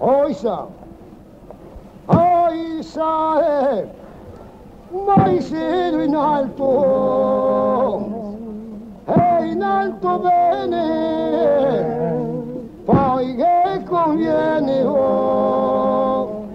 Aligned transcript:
Oisa, 0.00 0.66
Oisa, 2.06 3.76
eh, 3.76 3.86
mai 4.90 5.42
siedo 5.42 6.00
in 6.00 6.14
alto, 6.16 6.64
e 9.04 9.44
in 9.44 9.62
alto 9.62 10.18
bene, 10.20 10.78
poi 12.86 13.36
che 13.36 13.82
conviene, 13.86 14.84
oh, 14.84 16.46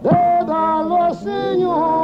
de 0.00 0.44
darlo 0.44 0.96
al 0.96 1.14
Signore, 1.14 2.01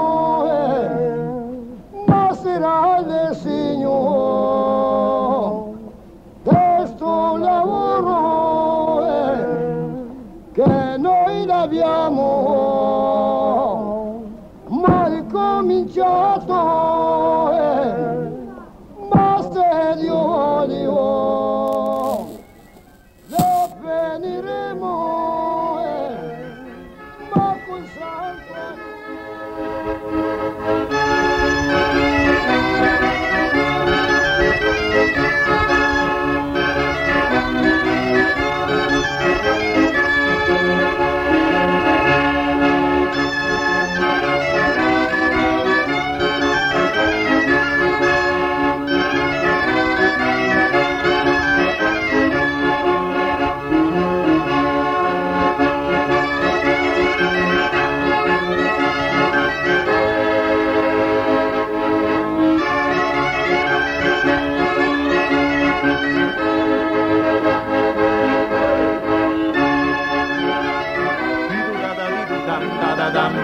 joy. 15.98 16.37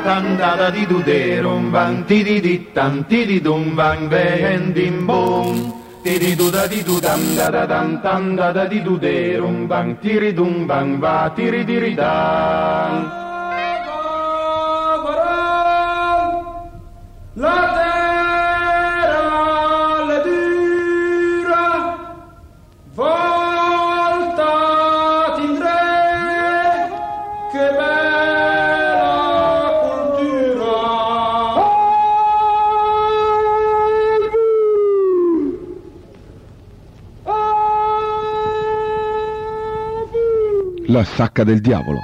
Tanda 0.04 0.68
di 0.68 0.84
duderum 0.84 1.72
bang 1.72 2.04
ti 2.04 2.20
di 2.20 2.36
di 2.36 2.60
ti 3.08 3.24
di 3.24 3.40
dum 3.40 3.72
bang 3.72 4.04
vehendim 4.12 5.08
bom 5.08 5.72
di 6.04 6.36
du 6.36 6.52
da 6.52 6.68
di 6.68 6.84
du 6.84 7.00
dam 7.00 7.24
da 7.32 7.48
da 7.48 7.64
dam 7.64 8.04
tam 8.04 8.36
da 8.36 8.52
di 8.68 8.84
duderum 8.84 9.64
bang 9.64 9.96
ti 10.04 10.20
ri 10.20 10.36
dum 10.36 10.68
bang 10.68 11.00
va 11.00 11.32
ti 11.32 11.48
ri 11.48 11.64
di 11.64 11.78
ri 11.80 11.94
dam 11.96 12.92
La 17.34 17.83
sacca 41.04 41.44
del 41.44 41.60
diavolo. 41.60 42.00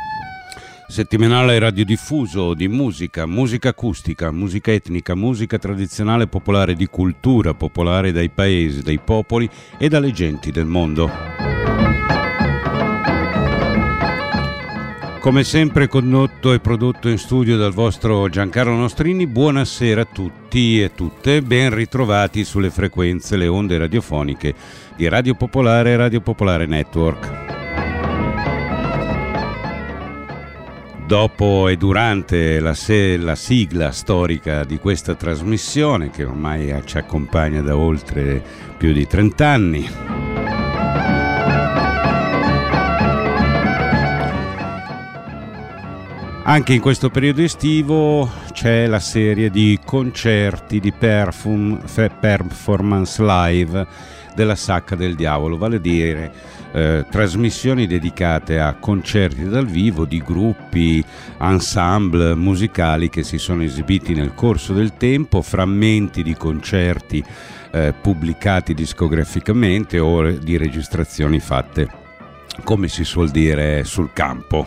Settimanale 0.90 1.58
radiodiffuso 1.60 2.52
di 2.52 2.66
musica, 2.66 3.24
musica 3.24 3.68
acustica, 3.68 4.32
musica 4.32 4.72
etnica, 4.72 5.14
musica 5.14 5.56
tradizionale 5.56 6.26
popolare 6.26 6.74
di 6.74 6.86
cultura 6.86 7.54
popolare 7.54 8.10
dai 8.10 8.28
paesi, 8.28 8.82
dai 8.82 8.98
popoli 8.98 9.48
e 9.78 9.88
dalle 9.88 10.10
genti 10.10 10.50
del 10.50 10.66
mondo. 10.66 11.08
Come 15.20 15.44
sempre 15.44 15.86
condotto 15.86 16.52
e 16.54 16.60
prodotto 16.60 17.08
in 17.08 17.18
studio 17.18 17.58
dal 17.58 17.72
vostro 17.72 18.28
Giancarlo 18.28 18.74
Nostrini, 18.74 19.26
buonasera 19.26 20.00
a 20.00 20.08
tutti 20.10 20.82
e 20.82 20.92
tutte, 20.94 21.42
ben 21.42 21.72
ritrovati 21.72 22.42
sulle 22.42 22.70
frequenze, 22.70 23.36
le 23.36 23.46
onde 23.46 23.76
radiofoniche 23.76 24.54
di 24.96 25.06
Radio 25.08 25.34
Popolare 25.34 25.90
e 25.90 25.96
Radio 25.96 26.20
Popolare 26.20 26.66
Network. 26.66 27.49
Dopo 31.10 31.66
e 31.66 31.76
durante 31.76 32.60
la, 32.60 32.72
se- 32.72 33.16
la 33.16 33.34
sigla 33.34 33.90
storica 33.90 34.62
di 34.62 34.78
questa 34.78 35.16
trasmissione, 35.16 36.08
che 36.08 36.22
ormai 36.22 36.72
ci 36.84 36.98
accompagna 36.98 37.60
da 37.62 37.76
oltre 37.76 38.40
più 38.76 38.92
di 38.92 39.04
30 39.08 39.44
anni, 39.48 39.90
Anche 46.44 46.74
in 46.74 46.80
questo 46.80 47.10
periodo 47.10 47.42
estivo 47.42 48.28
c'è 48.52 48.86
la 48.86 48.98
serie 48.98 49.50
di 49.50 49.78
concerti 49.84 50.80
di 50.80 50.92
perfum- 50.92 51.80
performance 52.20 53.22
live 53.22 53.86
della 54.34 54.56
Sacca 54.56 54.96
del 54.96 55.14
Diavolo, 55.16 55.56
vale 55.56 55.76
a 55.76 55.80
dire 55.80 56.32
eh, 56.72 57.04
trasmissioni 57.10 57.86
dedicate 57.86 58.60
a 58.60 58.74
concerti 58.74 59.48
dal 59.48 59.66
vivo 59.66 60.04
di 60.04 60.22
gruppi, 60.22 61.04
ensemble 61.38 62.34
musicali 62.34 63.08
che 63.08 63.22
si 63.22 63.38
sono 63.38 63.62
esibiti 63.62 64.14
nel 64.14 64.34
corso 64.34 64.72
del 64.72 64.94
tempo, 64.96 65.42
frammenti 65.42 66.22
di 66.22 66.34
concerti 66.34 67.24
eh, 67.72 67.94
pubblicati 68.00 68.74
discograficamente 68.74 69.98
o 69.98 70.30
di 70.30 70.56
registrazioni 70.56 71.40
fatte, 71.40 71.88
come 72.64 72.88
si 72.88 73.04
suol 73.04 73.30
dire, 73.30 73.84
sul 73.84 74.12
campo. 74.12 74.66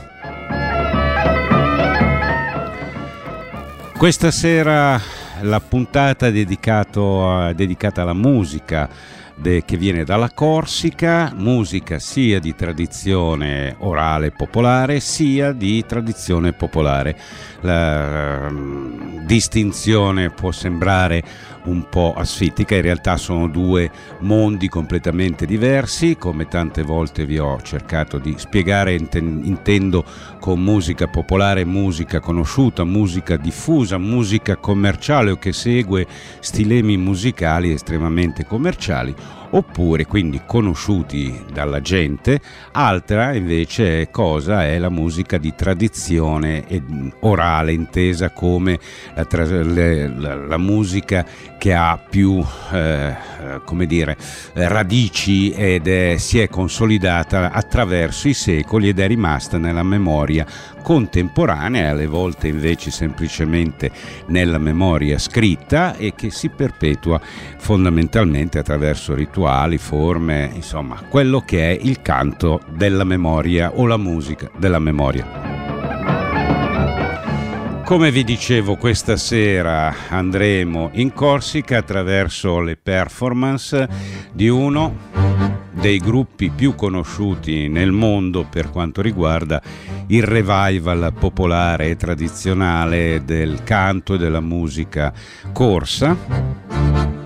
Questa 3.97 4.31
sera 4.31 4.99
la 5.41 5.59
puntata 5.61 6.29
dedicata 6.29 8.01
alla 8.01 8.13
musica 8.13 8.89
de- 9.35 9.63
che 9.65 9.77
viene 9.77 10.03
dalla 10.03 10.29
Corsica, 10.31 11.31
musica 11.35 11.99
sia 11.99 12.39
di 12.39 12.55
tradizione 12.55 13.75
orale 13.79 14.31
popolare 14.31 14.99
sia 14.99 15.51
di 15.51 15.85
tradizione 15.85 16.53
popolare. 16.53 17.17
La 17.61 18.49
mm, 18.49 19.25
distinzione 19.25 20.29
può 20.29 20.51
sembrare 20.51 21.23
un 21.65 21.87
po' 21.89 22.13
asfittica, 22.15 22.75
in 22.75 22.81
realtà 22.81 23.15
sono 23.17 23.47
due 23.47 23.89
mondi 24.19 24.67
completamente 24.67 25.45
diversi, 25.45 26.17
come 26.17 26.47
tante 26.47 26.83
volte 26.83 27.25
vi 27.25 27.37
ho 27.37 27.61
cercato 27.61 28.17
di 28.17 28.35
spiegare, 28.37 28.93
inten- 28.93 29.41
intendo 29.43 30.03
con 30.43 30.61
musica 30.61 31.07
popolare, 31.07 31.63
musica 31.63 32.19
conosciuta, 32.19 32.83
musica 32.83 33.37
diffusa, 33.37 33.97
musica 33.97 34.57
commerciale 34.57 35.31
o 35.31 35.37
che 35.37 35.53
segue 35.53 36.05
stilemi 36.41 36.97
musicali 36.97 37.71
estremamente 37.71 38.45
commerciali, 38.45 39.15
oppure 39.55 40.05
quindi 40.05 40.41
conosciuti 40.45 41.43
dalla 41.51 41.79
gente, 41.81 42.39
altra 42.71 43.33
invece 43.33 44.09
cosa? 44.09 44.65
È 44.65 44.77
la 44.79 44.89
musica 44.89 45.37
di 45.37 45.53
tradizione 45.55 46.65
orale, 47.21 47.71
intesa 47.71 48.31
come 48.31 48.79
la, 49.15 49.25
tra- 49.25 49.45
la- 49.45 50.35
la 50.35 50.57
musica 50.57 51.25
che 51.57 51.73
ha 51.73 51.97
più 51.97 52.43
eh, 52.73 53.15
come 53.63 53.85
dire, 53.85 54.17
radici 54.53 55.51
ed 55.51 55.87
è- 55.87 56.15
si 56.17 56.39
è 56.39 56.47
consolidata 56.49 57.51
attraverso 57.51 58.27
i 58.27 58.33
secoli 58.33 58.89
ed 58.89 58.99
è 58.99 59.07
rimasta 59.07 59.57
nella 59.57 59.83
memoria 59.83 60.45
contemporanea, 60.81 61.91
alle 61.91 62.07
volte 62.07 62.47
invece 62.49 62.91
semplicemente 62.91 63.91
nella 64.27 64.57
memoria 64.57 65.17
scritta 65.17 65.95
e 65.95 66.13
che 66.15 66.29
si 66.31 66.49
perpetua 66.49 67.21
fondamentalmente 67.57 68.59
attraverso 68.59 69.13
rituali, 69.13 69.41
forme, 69.77 70.49
insomma, 70.53 71.01
quello 71.07 71.41
che 71.41 71.71
è 71.71 71.79
il 71.81 72.01
canto 72.01 72.61
della 72.69 73.03
memoria 73.03 73.71
o 73.73 73.85
la 73.85 73.97
musica 73.97 74.49
della 74.57 74.79
memoria. 74.79 75.53
Come 77.85 78.11
vi 78.11 78.23
dicevo, 78.23 78.77
questa 78.77 79.17
sera 79.17 79.93
andremo 80.07 80.91
in 80.93 81.13
Corsica 81.13 81.77
attraverso 81.77 82.59
le 82.61 82.77
performance 82.77 83.87
di 84.31 84.47
uno 84.47 85.11
dei 85.71 85.97
gruppi 85.97 86.49
più 86.49 86.75
conosciuti 86.75 87.67
nel 87.67 87.91
mondo 87.91 88.47
per 88.49 88.69
quanto 88.69 89.01
riguarda 89.01 89.61
il 90.07 90.23
revival 90.23 91.13
popolare 91.17 91.89
e 91.89 91.95
tradizionale 91.97 93.23
del 93.25 93.63
canto 93.63 94.13
e 94.13 94.17
della 94.17 94.39
musica 94.39 95.11
corsa. 95.51 97.22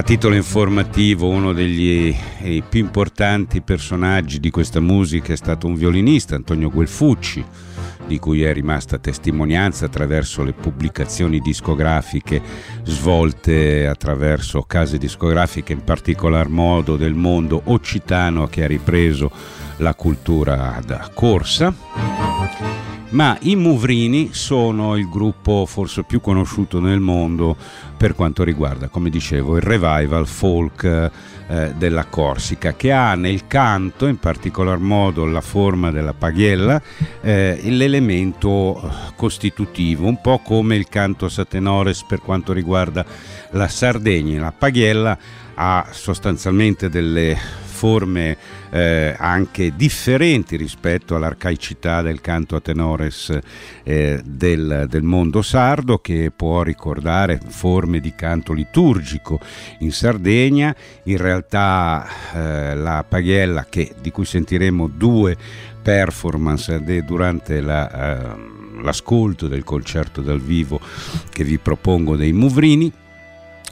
A 0.00 0.02
titolo 0.02 0.34
informativo, 0.34 1.28
uno 1.28 1.52
degli 1.52 2.16
eh, 2.38 2.62
più 2.66 2.80
importanti 2.80 3.60
personaggi 3.60 4.40
di 4.40 4.48
questa 4.48 4.80
musica 4.80 5.34
è 5.34 5.36
stato 5.36 5.66
un 5.66 5.74
violinista, 5.74 6.36
Antonio 6.36 6.70
Guelfucci, 6.70 7.44
di 8.06 8.18
cui 8.18 8.42
è 8.42 8.50
rimasta 8.54 8.96
testimonianza 8.96 9.84
attraverso 9.84 10.42
le 10.42 10.54
pubblicazioni 10.54 11.38
discografiche 11.40 12.40
svolte 12.84 13.86
attraverso 13.86 14.62
case 14.62 14.96
discografiche, 14.96 15.74
in 15.74 15.84
particolar 15.84 16.48
modo 16.48 16.96
del 16.96 17.12
mondo 17.12 17.60
occitano 17.66 18.46
che 18.46 18.64
ha 18.64 18.68
ripreso 18.68 19.30
la 19.76 19.94
cultura 19.94 20.80
da 20.82 21.10
corsa. 21.12 22.09
Ma 23.10 23.36
i 23.40 23.56
Muvrini 23.56 24.30
sono 24.32 24.96
il 24.96 25.08
gruppo 25.08 25.66
forse 25.66 26.04
più 26.04 26.20
conosciuto 26.20 26.78
nel 26.78 27.00
mondo 27.00 27.56
per 27.96 28.14
quanto 28.14 28.44
riguarda, 28.44 28.86
come 28.88 29.10
dicevo, 29.10 29.56
il 29.56 29.62
revival 29.62 30.28
folk 30.28 30.84
eh, 30.84 31.74
della 31.76 32.04
Corsica, 32.04 32.74
che 32.74 32.92
ha 32.92 33.16
nel 33.16 33.48
canto, 33.48 34.06
in 34.06 34.18
particolar 34.18 34.78
modo 34.78 35.26
la 35.26 35.40
forma 35.40 35.90
della 35.90 36.14
paghiella, 36.14 36.80
eh, 37.20 37.58
l'elemento 37.64 38.80
costitutivo, 39.16 40.06
un 40.06 40.20
po' 40.20 40.38
come 40.38 40.76
il 40.76 40.88
canto 40.88 41.28
satenores 41.28 42.04
per 42.04 42.20
quanto 42.20 42.52
riguarda 42.52 43.04
la 43.50 43.66
Sardegna. 43.66 44.40
La 44.40 44.54
paghiella 44.56 45.18
ha 45.54 45.88
sostanzialmente 45.90 46.88
delle 46.88 47.36
forme 47.80 48.36
eh, 48.68 49.14
anche 49.16 49.72
differenti 49.74 50.56
rispetto 50.56 51.16
all'arcaicità 51.16 52.02
del 52.02 52.20
canto 52.20 52.54
a 52.54 52.60
tenores 52.60 53.38
eh, 53.84 54.20
del, 54.22 54.84
del, 54.86 55.02
mondo 55.02 55.40
sardo 55.40 55.96
che 55.96 56.30
può 56.30 56.60
ricordare 56.62 57.40
forme 57.42 58.00
di 58.00 58.14
canto 58.14 58.52
liturgico 58.52 59.40
in 59.78 59.92
Sardegna, 59.92 60.76
in 61.04 61.16
realtà 61.16 62.06
eh, 62.34 62.74
la 62.74 63.02
paghiella 63.08 63.64
che, 63.66 63.94
di 63.98 64.10
cui 64.10 64.26
sentiremo 64.26 64.86
due 64.86 65.34
performance 65.80 66.84
durante 67.02 67.62
la, 67.62 68.18
ehm, 68.18 68.82
l'ascolto 68.82 69.48
del 69.48 69.64
concerto 69.64 70.20
dal 70.20 70.40
vivo 70.40 70.78
che 71.30 71.44
vi 71.44 71.56
propongo 71.56 72.14
dei 72.14 72.34
Muvrini 72.34 72.92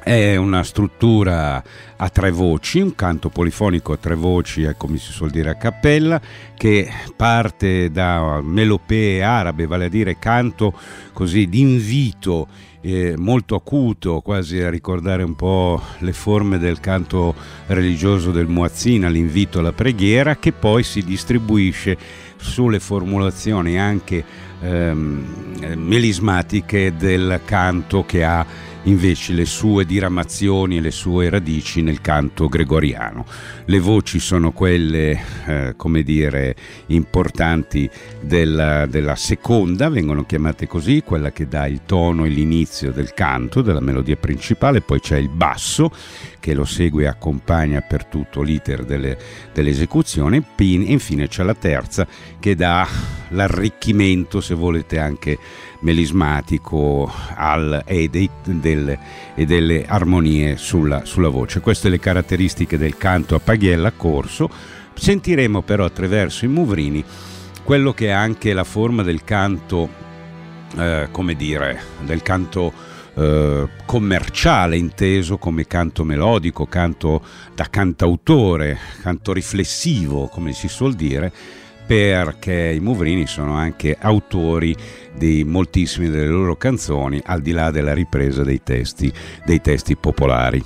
è 0.03 0.37
una 0.37 0.63
struttura 0.63 1.63
a 1.97 2.09
tre 2.09 2.31
voci, 2.31 2.81
un 2.81 2.95
canto 2.95 3.29
polifonico 3.29 3.93
a 3.93 3.97
tre 3.97 4.15
voci, 4.15 4.69
come 4.77 4.99
si 4.99 5.13
suol 5.13 5.31
dire 5.31 5.51
a 5.51 5.55
cappella, 5.57 6.21
che 6.57 6.89
parte 7.17 7.91
da 7.91 8.41
melopee 8.43 9.23
arabe, 9.23 9.67
vale 9.67 9.87
a 9.87 9.89
dire 9.89 10.19
canto 10.19 10.73
così 11.13 11.49
d'invito 11.49 12.47
eh, 12.81 13.17
molto 13.17 13.55
acuto, 13.55 14.21
quasi 14.21 14.61
a 14.61 14.71
ricordare 14.71 15.23
un 15.23 15.35
po' 15.35 15.81
le 15.99 16.13
forme 16.13 16.59
del 16.59 16.81
canto 16.81 17.35
religioso 17.67 18.31
del 18.31 18.47
Muazzina, 18.47 19.09
l'invito 19.09 19.59
alla 19.59 19.73
preghiera, 19.73 20.37
che 20.37 20.53
poi 20.53 20.83
si 20.83 21.03
distribuisce 21.03 21.97
sulle 22.37 22.79
formulazioni 22.79 23.79
anche 23.79 24.25
ehm, 24.61 25.75
melismatiche 25.75 26.95
del 26.97 27.41
canto 27.45 28.05
che 28.05 28.25
ha 28.25 28.47
invece 28.85 29.33
le 29.33 29.45
sue 29.45 29.85
diramazioni 29.85 30.77
e 30.77 30.81
le 30.81 30.91
sue 30.91 31.29
radici 31.29 31.83
nel 31.83 32.01
canto 32.01 32.49
gregoriano. 32.49 33.25
Le 33.65 33.79
voci 33.79 34.19
sono 34.19 34.53
quelle, 34.53 35.21
eh, 35.47 35.75
come 35.77 36.03
dire, 36.03 36.55
importanti 36.87 37.89
della, 38.21 38.87
della, 38.87 39.17
seconda, 39.17 39.89
vengono 39.89 40.25
chiamate 40.25 40.67
così, 40.67 41.03
quella 41.05 41.33
che 41.33 41.49
dà 41.49 41.67
il 41.67 41.83
tono 41.85 42.25
e 42.25 42.29
l'inizio 42.29 42.93
del 42.93 43.13
canto, 43.15 43.63
della 43.63 43.81
melodia 43.81 44.17
principale, 44.17 44.81
poi 44.81 45.01
c'è 45.01 45.17
il 45.17 45.29
basso 45.29 45.91
che 46.41 46.55
lo 46.55 46.65
segue 46.65 47.03
e 47.03 47.07
accompagna 47.07 47.81
per 47.81 48.07
tutto 48.07 48.43
l'iter 48.43 48.85
delle, 48.85 49.19
dell'esecuzione 49.53 50.37
e 50.57 50.65
infine 50.65 51.29
c'è 51.29 51.43
la 51.43 51.55
terza 51.55 52.07
che 52.39 52.55
dà 52.55 52.87
l'arricchimento, 53.31 54.41
se 54.41 54.55
volete, 54.55 54.99
anche 54.99 55.39
melismatico 55.81 57.11
al, 57.35 57.83
e, 57.87 58.09
dei, 58.09 58.29
delle, 58.45 58.99
e, 59.35 59.45
delle, 59.45 59.87
armonie 59.87 60.57
sulla, 60.57 61.05
sulla, 61.05 61.29
voce. 61.29 61.61
Queste 61.61 61.89
le 61.89 61.99
caratteristiche 61.99 62.79
del 62.79 62.97
canto 62.97 63.35
a 63.35 63.41
paghiella 63.41 63.93
corso. 63.93 64.51
Sentiremo 64.95 65.63
però 65.63 65.85
attraverso 65.85 66.45
i 66.45 66.49
muvrini 66.49 67.05
quello 67.63 67.93
che 67.93 68.07
è 68.07 68.11
anche 68.11 68.53
la 68.53 68.65
forma 68.65 69.03
del 69.03 69.23
canto, 69.25 69.89
eh, 70.77 71.09
come 71.11 71.35
dire, 71.35 71.81
del 72.01 72.23
canto 72.23 72.73
eh, 73.15 73.69
commerciale 73.85 74.77
inteso 74.77 75.39
come 75.39 75.67
canto 75.67 76.05
melodico, 76.05 76.67
canto 76.67 77.23
da 77.55 77.67
cantautore, 77.69 78.79
canto 79.03 79.33
riflessivo, 79.33 80.29
come 80.29 80.53
si 80.53 80.69
suol 80.69 80.95
dire, 80.95 81.33
perché 81.89 82.71
i 82.77 82.81
Muvrini 82.81 83.27
sono 83.27 83.55
anche 83.55 83.97
autori 83.99 84.77
di 85.17 85.43
moltissime 85.43 86.11
delle 86.11 86.27
loro 86.27 86.55
canzoni, 86.55 87.19
al 87.25 87.41
di 87.41 87.53
là 87.53 87.71
della 87.71 87.95
ripresa 87.95 88.45
dei 88.45 88.63
testi, 88.63 89.11
dei 89.47 89.63
testi 89.63 89.97
popolari. 89.97 90.63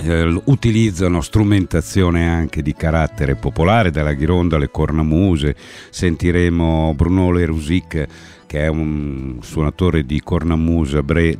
Eh, 0.00 0.40
utilizzano 0.44 1.22
strumentazione 1.22 2.28
anche 2.28 2.60
di 2.60 2.74
carattere 2.74 3.36
popolare, 3.36 3.90
dalla 3.90 4.12
ghironda 4.12 4.56
alle 4.56 4.70
cornamuse, 4.70 5.56
sentiremo 5.88 6.92
Bruno 6.94 7.30
Lerusic 7.30 8.06
che 8.44 8.64
è 8.64 8.66
un 8.66 9.38
suonatore 9.40 10.04
di 10.04 10.22
cornamusa, 10.22 11.02
bre, 11.02 11.38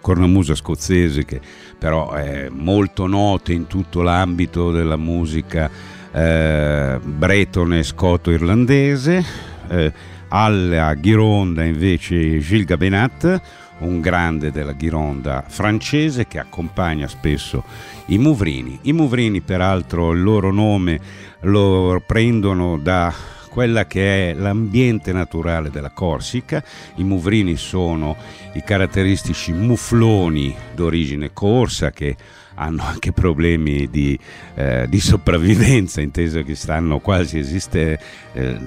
cornamusa 0.00 0.54
scozzese 0.54 1.24
che 1.24 1.40
però 1.78 2.10
è 2.12 2.48
molto 2.50 3.06
noto 3.06 3.52
in 3.52 3.68
tutto 3.68 4.02
l'ambito 4.02 4.72
della 4.72 4.96
musica 4.96 5.98
eh, 6.12 6.98
bretone 7.02 7.82
scoto-irlandese. 7.82 9.24
Eh, 9.68 9.92
alla 10.28 10.94
Ghironda 10.94 11.64
invece 11.64 12.38
Gilles 12.38 12.66
Gabenat, 12.66 13.40
un 13.78 14.00
grande 14.00 14.50
della 14.52 14.72
Ghironda 14.72 15.44
francese 15.46 16.26
che 16.26 16.38
accompagna 16.38 17.08
spesso 17.08 17.64
i 18.06 18.18
Muvrini. 18.18 18.78
I 18.82 18.92
Muvrini 18.92 19.40
peraltro 19.40 20.12
il 20.12 20.22
loro 20.22 20.52
nome 20.52 21.00
lo 21.40 22.02
prendono 22.06 22.78
da 22.78 23.12
quella 23.50 23.86
che 23.86 24.30
è 24.30 24.34
l'ambiente 24.34 25.12
naturale 25.12 25.70
della 25.70 25.90
Corsica. 25.90 26.62
I 26.96 27.02
Muvrini 27.02 27.56
sono 27.56 28.16
i 28.52 28.62
caratteristici 28.62 29.52
mufloni 29.52 30.54
d'origine 30.74 31.32
corsa 31.32 31.90
che 31.90 32.16
hanno 32.60 32.82
anche 32.84 33.12
problemi 33.12 33.88
di, 33.88 34.18
eh, 34.54 34.86
di 34.88 35.00
sopravvivenza, 35.00 36.02
inteso 36.02 36.42
che 36.42 36.54
stanno 36.54 36.98
quasi 36.98 37.38
esiste, 37.38 37.98
eh, 38.34 38.58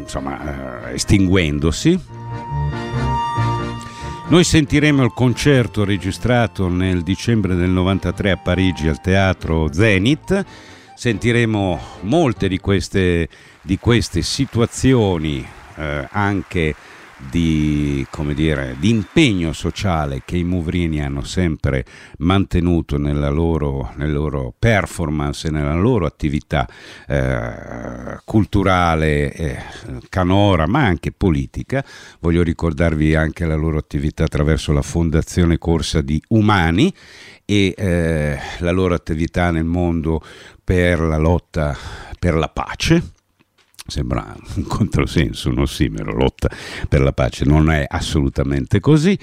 insomma, 0.00 0.88
eh, 0.88 0.94
estinguendosi. 0.94 2.00
Noi 4.28 4.44
sentiremo 4.44 5.04
il 5.04 5.12
concerto 5.14 5.84
registrato 5.84 6.68
nel 6.68 7.02
dicembre 7.02 7.54
del 7.54 7.70
93 7.70 8.30
a 8.32 8.36
Parigi 8.38 8.88
al 8.88 9.00
teatro 9.00 9.72
Zenith, 9.72 10.44
sentiremo 10.96 11.80
molte 12.00 12.48
di 12.48 12.58
queste, 12.58 13.28
di 13.60 13.78
queste 13.78 14.22
situazioni 14.22 15.46
eh, 15.76 16.08
anche 16.10 16.74
di, 17.30 18.06
dire, 18.34 18.76
di, 18.78 18.90
impegno 18.90 19.52
sociale 19.52 20.22
che 20.24 20.36
i 20.36 20.44
Muvrini 20.44 21.02
hanno 21.02 21.22
sempre 21.22 21.84
mantenuto 22.18 22.98
nella 22.98 23.30
loro, 23.30 23.92
nella 23.96 24.12
loro 24.12 24.54
performance 24.58 25.48
nella 25.50 25.74
loro 25.74 26.06
attività 26.06 26.68
eh, 27.06 28.18
culturale, 28.24 29.32
eh, 29.32 29.62
canora, 30.08 30.66
ma 30.66 30.84
anche 30.84 31.12
politica. 31.12 31.84
Voglio 32.20 32.42
ricordarvi 32.42 33.14
anche 33.14 33.44
la 33.44 33.56
loro 33.56 33.78
attività 33.78 34.24
attraverso 34.24 34.72
la 34.72 34.82
Fondazione 34.82 35.58
Corsa 35.58 36.00
di 36.00 36.22
Umani 36.28 36.92
e 37.44 37.74
eh, 37.76 38.38
la 38.58 38.70
loro 38.70 38.94
attività 38.94 39.50
nel 39.50 39.64
mondo 39.64 40.22
per 40.62 41.00
la 41.00 41.18
lotta 41.18 41.76
per 42.18 42.34
la 42.34 42.48
pace 42.48 43.02
Sembra 43.84 44.36
un 44.54 44.62
controsenso, 44.64 45.50
un 45.50 45.58
ossimero, 45.58 46.12
lotta 46.12 46.48
per 46.88 47.00
la 47.00 47.12
pace. 47.12 47.44
Non 47.44 47.68
è 47.68 47.84
assolutamente 47.86 48.78
così. 48.78 49.18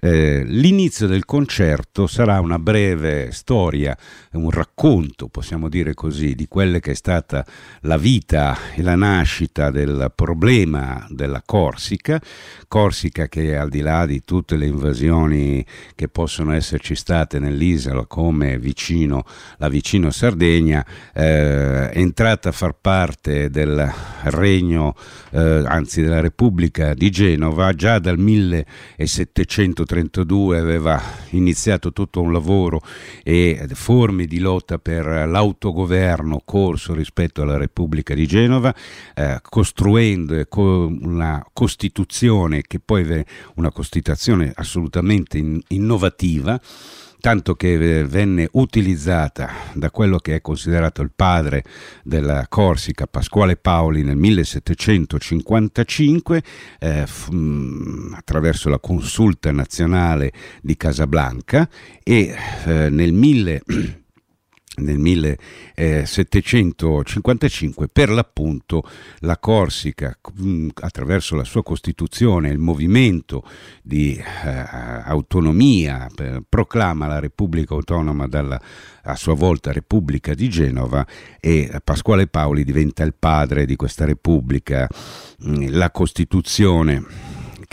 Eh, 0.00 0.44
l'inizio 0.46 1.08
del 1.08 1.24
concerto 1.24 2.06
sarà 2.06 2.38
una 2.38 2.60
breve 2.60 3.32
storia, 3.32 3.96
un 4.32 4.50
racconto, 4.50 5.26
possiamo 5.26 5.68
dire 5.68 5.94
così, 5.94 6.36
di 6.36 6.46
quella 6.46 6.78
che 6.78 6.92
è 6.92 6.94
stata 6.94 7.44
la 7.80 7.96
vita 7.96 8.56
e 8.74 8.82
la 8.82 8.94
nascita 8.94 9.72
del 9.72 10.12
problema 10.14 11.04
della 11.10 11.42
Corsica. 11.44 12.20
Corsica 12.68 13.26
che 13.26 13.56
al 13.56 13.68
di 13.68 13.80
là 13.80 14.06
di 14.06 14.22
tutte 14.22 14.56
le 14.56 14.66
invasioni 14.66 15.66
che 15.96 16.06
possono 16.06 16.52
esserci 16.52 16.94
state 16.94 17.40
nell'isola, 17.40 18.06
come 18.06 18.60
vicino, 18.60 19.24
la 19.56 19.68
vicino 19.68 20.12
Sardegna, 20.12 20.86
eh, 21.12 21.90
è 21.90 21.98
entrata 21.98 22.50
a 22.50 22.52
far 22.52 22.76
parte 22.80 23.50
del 23.50 23.92
regno, 24.24 24.94
eh, 25.30 25.62
anzi 25.66 26.02
della 26.02 26.20
Repubblica 26.20 26.92
di 26.94 27.10
Genova, 27.10 27.72
già 27.74 27.98
dal 27.98 28.18
1732 28.18 30.58
aveva 30.58 31.00
iniziato 31.30 31.92
tutto 31.92 32.20
un 32.20 32.32
lavoro 32.32 32.80
e 33.22 33.66
forme 33.72 34.26
di 34.26 34.38
lotta 34.38 34.78
per 34.78 35.06
l'autogoverno 35.06 36.42
corso 36.44 36.92
rispetto 36.94 37.42
alla 37.42 37.56
Repubblica 37.56 38.14
di 38.14 38.26
Genova, 38.26 38.72
eh, 39.14 39.40
costruendo 39.42 40.42
una 40.56 41.44
Costituzione 41.52 42.62
che 42.62 42.78
poi 42.78 43.08
è 43.08 43.24
una 43.56 43.70
Costituzione 43.70 44.52
assolutamente 44.54 45.38
in, 45.38 45.60
innovativa 45.68 46.60
tanto 47.24 47.54
che 47.54 48.00
eh, 48.00 48.04
venne 48.04 48.50
utilizzata 48.52 49.50
da 49.72 49.90
quello 49.90 50.18
che 50.18 50.34
è 50.34 50.42
considerato 50.42 51.00
il 51.00 51.10
padre 51.16 51.64
della 52.02 52.44
Corsica, 52.50 53.06
Pasquale 53.06 53.56
Paoli, 53.56 54.02
nel 54.02 54.16
1755, 54.16 56.42
eh, 56.78 57.06
f- 57.06 57.32
mm, 57.32 58.12
attraverso 58.12 58.68
la 58.68 58.78
Consulta 58.78 59.50
Nazionale 59.52 60.32
di 60.60 60.76
Casablanca 60.76 61.66
e 62.02 62.36
eh, 62.66 62.90
nel 62.90 63.14
1755 63.14 64.02
nel 64.76 64.98
1755 64.98 67.88
per 67.88 68.10
l'appunto 68.10 68.82
la 69.20 69.38
Corsica 69.38 70.18
mm, 70.40 70.68
attraverso 70.80 71.36
la 71.36 71.44
sua 71.44 71.62
costituzione 71.62 72.50
il 72.50 72.58
movimento 72.58 73.46
di 73.82 74.16
eh, 74.16 74.22
autonomia 75.04 76.08
eh, 76.16 76.42
proclama 76.48 77.06
la 77.06 77.20
Repubblica 77.20 77.74
Autonoma 77.74 78.26
dalla 78.26 78.60
a 79.04 79.16
sua 79.16 79.34
volta 79.34 79.72
Repubblica 79.72 80.34
di 80.34 80.48
Genova 80.48 81.06
e 81.40 81.80
Pasquale 81.82 82.26
Paoli 82.26 82.64
diventa 82.64 83.02
il 83.02 83.14
padre 83.14 83.66
di 83.66 83.76
questa 83.76 84.04
Repubblica. 84.04 84.88
Mm, 85.46 85.66
la 85.70 85.90
Costituzione 85.90 87.23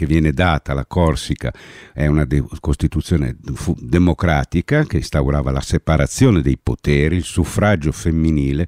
che 0.01 0.07
viene 0.07 0.31
data 0.31 0.71
alla 0.71 0.87
Corsica 0.87 1.53
è 1.93 2.07
una 2.07 2.25
de- 2.25 2.43
Costituzione 2.59 3.37
democratica 3.77 4.83
che 4.83 4.97
instaurava 4.97 5.51
la 5.51 5.61
separazione 5.61 6.41
dei 6.41 6.57
poteri, 6.57 7.17
il 7.17 7.23
suffragio 7.23 7.91
femminile, 7.91 8.67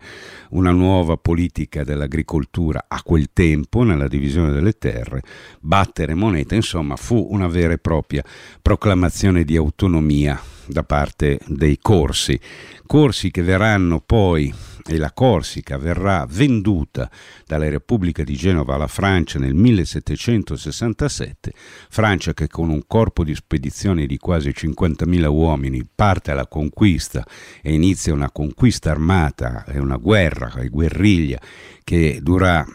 una 0.50 0.70
nuova 0.70 1.18
politica 1.18 1.84
dell'agricoltura 1.84 2.86
a 2.88 3.02
quel 3.02 3.30
tempo 3.34 3.82
nella 3.82 4.08
divisione 4.08 4.52
delle 4.52 4.74
terre, 4.74 5.24
battere 5.60 6.14
moneta, 6.14 6.54
insomma 6.54 6.98
fu 6.98 7.30
una 7.32 7.48
vera 7.48 7.74
e 7.74 7.80
propria 7.80 8.24
proclamazione 8.62 9.44
di 9.44 9.56
autonomia 9.56 10.40
da 10.68 10.84
parte 10.84 11.40
dei 11.48 11.80
corsi, 11.82 12.40
corsi 12.86 13.32
che 13.32 13.42
verranno 13.42 14.00
poi 14.00 14.54
e 14.86 14.98
la 14.98 15.14
Corsica 15.14 15.78
verrà 15.78 16.26
venduta 16.30 17.10
dalla 17.46 17.70
Repubblica 17.70 18.24
di 18.24 18.36
Genova 18.36 18.76
alla 18.76 18.88
Francia 18.88 19.40
nel 19.40 19.54
1767, 19.54 21.54
Francia 21.90 22.34
che 22.34 22.48
con 22.48 22.70
un 22.70 22.84
corpo 22.86 23.24
di 23.24 23.34
spedizione 23.34 24.06
di 24.06 24.18
quasi 24.18 24.50
50.000 24.50 25.26
uomini 25.28 25.88
parte 25.94 26.32
alla 26.32 26.48
conquista 26.48 27.26
e 27.62 27.74
inizia 27.74 28.14
una 28.14 28.32
conquista 28.32 28.92
armata 28.92 29.64
e 29.66 29.80
una 29.80 29.98
guerra, 29.98 30.52
una 30.54 30.68
guerriglia 30.68 31.40
che 31.84 32.20
dura 32.22 32.66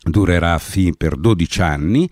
durerà 0.00 0.56
fin 0.58 0.94
per 0.94 1.16
12 1.16 1.60
anni 1.60 2.08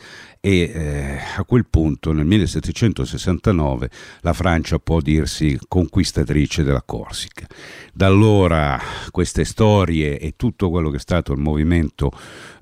e 0.46 0.70
eh, 0.72 1.18
a 1.38 1.42
quel 1.42 1.66
punto 1.66 2.12
nel 2.12 2.24
1769 2.24 3.90
la 4.20 4.32
Francia 4.32 4.78
può 4.78 5.00
dirsi 5.00 5.58
conquistatrice 5.66 6.62
della 6.62 6.84
Corsica. 6.86 7.48
Da 7.92 8.06
allora 8.06 8.80
queste 9.10 9.44
storie 9.44 10.20
e 10.20 10.34
tutto 10.36 10.70
quello 10.70 10.90
che 10.90 10.98
è 10.98 11.00
stato 11.00 11.32
il 11.32 11.40
movimento 11.40 12.12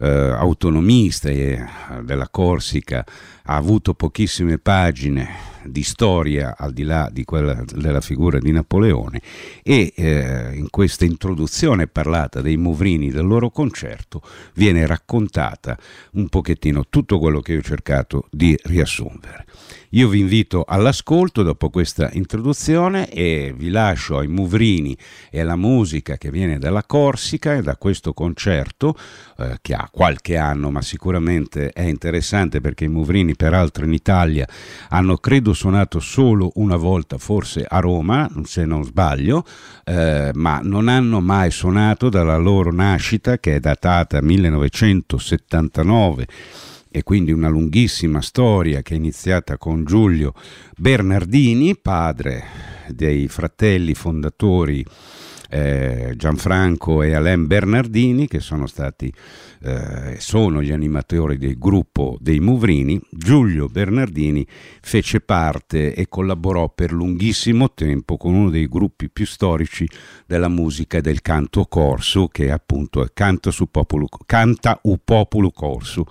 eh, 0.00 0.08
autonomista 0.08 1.28
eh, 1.28 1.62
della 2.02 2.30
Corsica 2.30 3.04
ha 3.42 3.54
avuto 3.54 3.92
pochissime 3.92 4.56
pagine 4.56 5.53
di 5.66 5.82
storia 5.82 6.56
al 6.56 6.72
di 6.72 6.82
là 6.82 7.08
di 7.12 7.24
quella 7.24 7.62
della 7.74 8.00
figura 8.00 8.38
di 8.38 8.52
Napoleone 8.52 9.20
e 9.62 9.92
eh, 9.94 10.50
in 10.54 10.70
questa 10.70 11.04
introduzione 11.04 11.86
parlata 11.86 12.40
dei 12.40 12.56
Movrini 12.56 13.10
del 13.10 13.26
loro 13.26 13.50
concerto 13.50 14.22
viene 14.54 14.86
raccontata 14.86 15.78
un 16.12 16.28
pochettino 16.28 16.84
tutto 16.88 17.18
quello 17.18 17.40
che 17.40 17.52
io 17.52 17.58
ho 17.58 17.62
cercato 17.62 18.26
di 18.30 18.58
riassumere. 18.64 19.46
Io 19.94 20.08
vi 20.08 20.18
invito 20.18 20.64
all'ascolto 20.66 21.44
dopo 21.44 21.70
questa 21.70 22.10
introduzione 22.14 23.08
e 23.08 23.54
vi 23.56 23.68
lascio 23.68 24.18
ai 24.18 24.26
Muvrini 24.26 24.98
e 25.30 25.40
alla 25.40 25.54
musica 25.54 26.16
che 26.16 26.32
viene 26.32 26.58
dalla 26.58 26.82
Corsica 26.82 27.54
e 27.54 27.62
da 27.62 27.76
questo 27.76 28.12
concerto 28.12 28.96
eh, 29.38 29.58
che 29.62 29.72
ha 29.72 29.88
qualche 29.92 30.36
anno 30.36 30.72
ma 30.72 30.82
sicuramente 30.82 31.70
è 31.70 31.82
interessante 31.82 32.60
perché 32.60 32.86
i 32.86 32.88
Muvrini 32.88 33.36
peraltro 33.36 33.84
in 33.84 33.92
Italia 33.92 34.48
hanno 34.88 35.16
credo 35.18 35.52
suonato 35.52 36.00
solo 36.00 36.50
una 36.56 36.74
volta 36.74 37.16
forse 37.16 37.64
a 37.64 37.78
Roma 37.78 38.28
se 38.42 38.64
non 38.64 38.82
sbaglio 38.82 39.44
eh, 39.84 40.32
ma 40.34 40.58
non 40.60 40.88
hanno 40.88 41.20
mai 41.20 41.52
suonato 41.52 42.08
dalla 42.08 42.36
loro 42.36 42.72
nascita 42.72 43.38
che 43.38 43.54
è 43.54 43.60
datata 43.60 44.20
1979 44.20 46.26
e 46.96 47.02
quindi 47.02 47.32
una 47.32 47.48
lunghissima 47.48 48.20
storia 48.20 48.80
che 48.82 48.94
è 48.94 48.96
iniziata 48.96 49.58
con 49.58 49.84
Giulio 49.84 50.32
Bernardini, 50.76 51.76
padre 51.76 52.44
dei 52.86 53.26
fratelli 53.26 53.94
fondatori 53.94 54.86
eh, 55.50 56.14
Gianfranco 56.16 57.02
e 57.02 57.14
Alain 57.14 57.48
Bernardini, 57.48 58.28
che 58.28 58.38
sono 58.38 58.68
stati 58.68 59.12
eh, 59.62 60.16
sono 60.20 60.62
gli 60.62 60.70
animatori 60.70 61.36
del 61.36 61.58
gruppo 61.58 62.16
dei 62.20 62.38
Muvrini, 62.38 63.00
Giulio 63.10 63.66
Bernardini 63.66 64.46
fece 64.80 65.20
parte 65.20 65.94
e 65.94 66.08
collaborò 66.08 66.68
per 66.68 66.92
lunghissimo 66.92 67.72
tempo 67.72 68.16
con 68.16 68.34
uno 68.34 68.50
dei 68.50 68.68
gruppi 68.68 69.10
più 69.10 69.26
storici 69.26 69.84
della 70.26 70.48
musica 70.48 71.00
del 71.00 71.22
canto 71.22 71.64
corso, 71.64 72.28
che 72.28 72.52
appunto 72.52 73.04
è 73.04 73.08
Canta, 73.12 73.50
su 73.50 73.68
popolo, 73.68 74.06
Canta 74.26 74.78
u 74.82 75.00
Popolo 75.02 75.50
Corso 75.50 76.06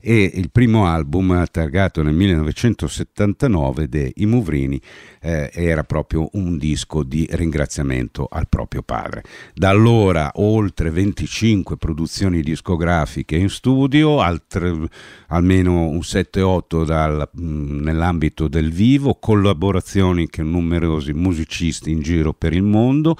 e 0.00 0.30
il 0.34 0.50
primo 0.50 0.86
album 0.86 1.44
targato 1.50 2.02
nel 2.02 2.14
1979 2.14 3.88
dei 3.88 4.12
Muvrini 4.18 4.80
eh, 5.20 5.50
era 5.52 5.84
proprio 5.84 6.28
un 6.32 6.56
disco 6.56 7.02
di 7.02 7.26
ringraziamento 7.30 8.26
al 8.30 8.48
proprio 8.48 8.82
padre. 8.82 9.22
Da 9.54 9.70
allora 9.70 10.30
oltre 10.34 10.90
25 10.90 11.76
produzioni 11.76 12.42
discografiche 12.42 13.36
in 13.36 13.48
studio, 13.48 14.20
altre, 14.20 14.88
almeno 15.28 15.88
un 15.88 16.00
7-8 16.00 17.26
mm, 17.40 17.80
nell'ambito 17.80 18.48
del 18.48 18.72
vivo, 18.72 19.14
collaborazioni 19.14 20.28
con 20.28 20.50
numerosi 20.50 21.12
musicisti 21.12 21.90
in 21.90 22.00
giro 22.00 22.32
per 22.32 22.52
il 22.52 22.62
mondo 22.62 23.16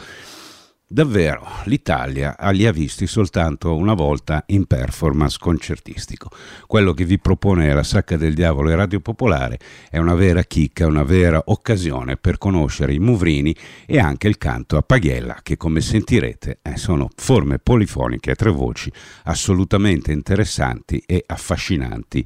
Davvero, 0.90 1.46
l'Italia 1.64 2.34
li 2.52 2.64
ha 2.64 2.72
visti 2.72 3.06
soltanto 3.06 3.76
una 3.76 3.92
volta 3.92 4.44
in 4.46 4.64
performance 4.64 5.36
concertistico. 5.38 6.30
Quello 6.66 6.94
che 6.94 7.04
vi 7.04 7.18
propone 7.18 7.74
la 7.74 7.82
Sacca 7.82 8.16
del 8.16 8.32
Diavolo 8.32 8.70
e 8.70 8.74
Radio 8.74 9.00
Popolare 9.00 9.58
è 9.90 9.98
una 9.98 10.14
vera 10.14 10.42
chicca, 10.44 10.86
una 10.86 11.02
vera 11.02 11.42
occasione 11.44 12.16
per 12.16 12.38
conoscere 12.38 12.94
i 12.94 13.00
Muvrini 13.00 13.54
e 13.84 13.98
anche 13.98 14.28
il 14.28 14.38
canto 14.38 14.78
a 14.78 14.82
paghiella, 14.82 15.40
che 15.42 15.58
come 15.58 15.82
sentirete 15.82 16.60
eh, 16.62 16.78
sono 16.78 17.10
forme 17.16 17.58
polifoniche 17.58 18.30
a 18.30 18.34
tre 18.34 18.50
voci 18.50 18.90
assolutamente 19.24 20.10
interessanti 20.10 21.02
e 21.04 21.22
affascinanti 21.26 22.24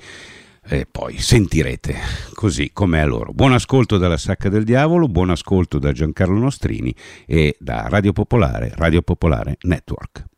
e 0.65 0.87
poi 0.91 1.19
sentirete 1.19 1.97
così 2.35 2.71
come 2.73 3.01
a 3.01 3.05
loro. 3.05 3.33
Buon 3.33 3.53
ascolto 3.53 3.99
dalla 3.99 4.17
Sacca 4.17 4.49
del 4.49 4.65
Diavolo, 4.65 5.09
buon 5.09 5.31
ascolto 5.31 5.79
da 5.79 5.93
Giancarlo 5.93 6.39
Nostrini 6.39 6.95
e 7.27 7.57
da 7.59 7.87
Radio 7.89 8.13
Popolare, 8.13 8.73
Radio 8.75 9.03
Popolare 9.03 9.57
Network. 9.63 10.31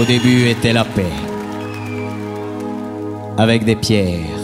Au 0.00 0.04
début 0.06 0.46
était 0.48 0.72
la 0.72 0.84
paix. 0.84 1.12
Avec 3.36 3.66
des 3.66 3.76
pierres, 3.76 4.40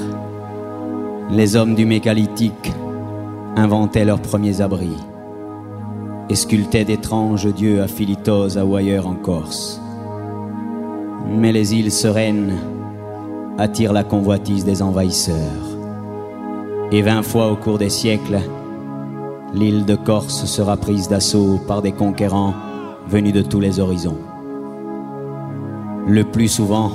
les 1.30 1.56
hommes 1.56 1.74
du 1.74 1.86
mégalithique 1.86 2.72
inventaient 3.56 4.04
leurs 4.04 4.20
premiers 4.20 4.60
abris 4.60 4.98
et 6.28 6.34
sculptaient 6.34 6.84
d'étranges 6.84 7.46
dieux 7.54 7.80
à 7.80 7.88
Philitos 7.88 8.58
ou 8.58 8.76
ailleurs 8.76 9.06
en 9.06 9.14
Corse. 9.14 9.80
Mais 11.26 11.52
les 11.52 11.74
îles 11.74 11.92
sereines 11.92 12.58
attirent 13.56 13.94
la 13.94 14.04
convoitise 14.04 14.66
des 14.66 14.82
envahisseurs. 14.82 15.78
Et 16.92 17.00
vingt 17.00 17.22
fois 17.22 17.50
au 17.50 17.56
cours 17.56 17.78
des 17.78 17.88
siècles, 17.88 18.40
l'île 19.54 19.86
de 19.86 19.94
Corse 19.94 20.44
sera 20.44 20.76
prise 20.76 21.08
d'assaut 21.08 21.58
par 21.66 21.80
des 21.80 21.92
conquérants 21.92 22.52
venus 23.08 23.32
de 23.32 23.40
tous 23.40 23.60
les 23.60 23.80
horizons. 23.80 24.18
Le 26.08 26.22
plus 26.22 26.46
souvent, 26.46 26.92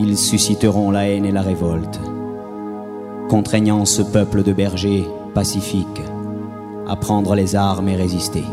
ils 0.00 0.16
susciteront 0.16 0.90
la 0.90 1.06
haine 1.06 1.26
et 1.26 1.32
la 1.32 1.42
révolte, 1.42 2.00
contraignant 3.28 3.84
ce 3.84 4.00
peuple 4.00 4.42
de 4.42 4.54
bergers 4.54 5.06
pacifiques 5.34 6.02
à 6.86 6.96
prendre 6.96 7.34
les 7.34 7.54
armes 7.54 7.90
et 7.90 7.96
résister. 7.96 8.44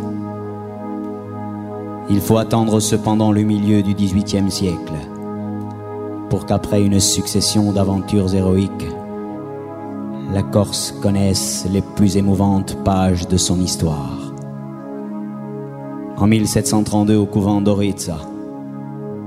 Il 2.09 2.19
faut 2.19 2.39
attendre 2.39 2.81
cependant 2.81 3.31
le 3.31 3.43
milieu 3.43 3.81
du 3.83 3.93
XVIIIe 3.93 4.51
siècle 4.51 4.95
pour 6.29 6.45
qu'après 6.45 6.83
une 6.83 6.99
succession 6.99 7.71
d'aventures 7.71 8.35
héroïques, 8.35 8.89
la 10.33 10.43
Corse 10.43 10.93
connaisse 11.01 11.65
les 11.71 11.81
plus 11.81 12.17
émouvantes 12.17 12.75
pages 12.83 13.29
de 13.29 13.37
son 13.37 13.61
histoire. 13.61 14.33
En 16.17 16.27
1732, 16.27 17.15
au 17.15 17.25
couvent 17.25 17.61
d'Orizza, 17.61 18.17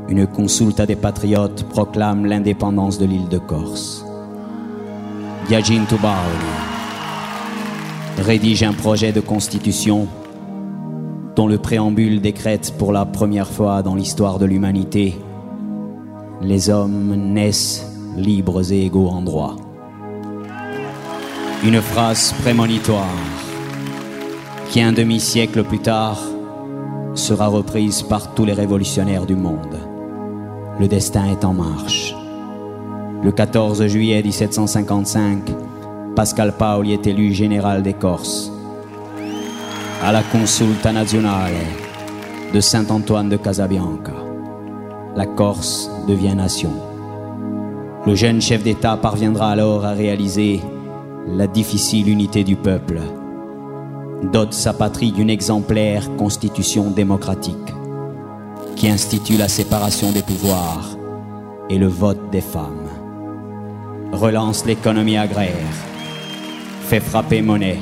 une 0.08 0.26
consulta 0.26 0.86
des 0.86 0.96
patriotes 0.96 1.64
proclame 1.68 2.26
l'indépendance 2.26 2.98
de 2.98 3.06
l'île 3.06 3.28
de 3.28 3.38
Corse. 3.38 4.04
Giacinto 5.48 5.96
Bauli 5.96 6.54
rédige 8.18 8.62
un 8.62 8.72
projet 8.72 9.12
de 9.12 9.20
constitution 9.20 10.06
dont 11.34 11.46
le 11.46 11.58
préambule 11.58 12.20
décrète 12.20 12.74
pour 12.78 12.92
la 12.92 13.04
première 13.04 13.48
fois 13.48 13.82
dans 13.82 13.94
l'histoire 13.94 14.38
de 14.38 14.46
l'humanité 14.46 15.16
les 16.42 16.70
hommes 16.70 17.14
naissent 17.32 17.86
libres 18.16 18.72
et 18.72 18.86
égaux 18.86 19.08
en 19.08 19.22
droit. 19.22 19.56
Une 21.64 21.80
phrase 21.80 22.34
prémonitoire 22.42 23.06
qui 24.70 24.80
un 24.80 24.92
demi-siècle 24.92 25.64
plus 25.64 25.78
tard 25.78 26.20
sera 27.14 27.46
reprise 27.46 28.02
par 28.02 28.34
tous 28.34 28.44
les 28.44 28.52
révolutionnaires 28.52 29.26
du 29.26 29.34
monde. 29.34 29.85
Le 30.78 30.88
destin 30.88 31.24
est 31.30 31.42
en 31.42 31.54
marche. 31.54 32.14
Le 33.22 33.32
14 33.32 33.86
juillet 33.86 34.22
1755, 34.22 35.38
Pascal 36.14 36.52
Paoli 36.52 36.92
est 36.92 37.06
élu 37.06 37.32
général 37.32 37.82
des 37.82 37.94
Corses. 37.94 38.52
À 40.04 40.12
la 40.12 40.22
consulta 40.22 40.92
nazionale 40.92 41.54
de 42.52 42.60
Saint-Antoine 42.60 43.30
de 43.30 43.38
Casabianca, 43.38 44.12
la 45.16 45.24
Corse 45.24 45.90
devient 46.06 46.34
nation. 46.36 46.72
Le 48.04 48.14
jeune 48.14 48.42
chef 48.42 48.62
d'État 48.62 48.98
parviendra 48.98 49.52
alors 49.52 49.86
à 49.86 49.92
réaliser 49.92 50.60
la 51.26 51.46
difficile 51.46 52.10
unité 52.10 52.44
du 52.44 52.54
peuple, 52.54 53.00
dote 54.30 54.52
sa 54.52 54.74
patrie 54.74 55.12
d'une 55.12 55.30
exemplaire 55.30 56.14
constitution 56.18 56.90
démocratique 56.90 57.72
qui 58.76 58.88
institue 58.88 59.38
la 59.38 59.48
séparation 59.48 60.12
des 60.12 60.22
pouvoirs 60.22 60.96
et 61.70 61.78
le 61.78 61.86
vote 61.86 62.30
des 62.30 62.42
femmes, 62.42 62.88
relance 64.12 64.66
l'économie 64.66 65.16
agraire, 65.16 65.50
fait 66.82 67.00
frapper 67.00 67.40
monnaie, 67.40 67.78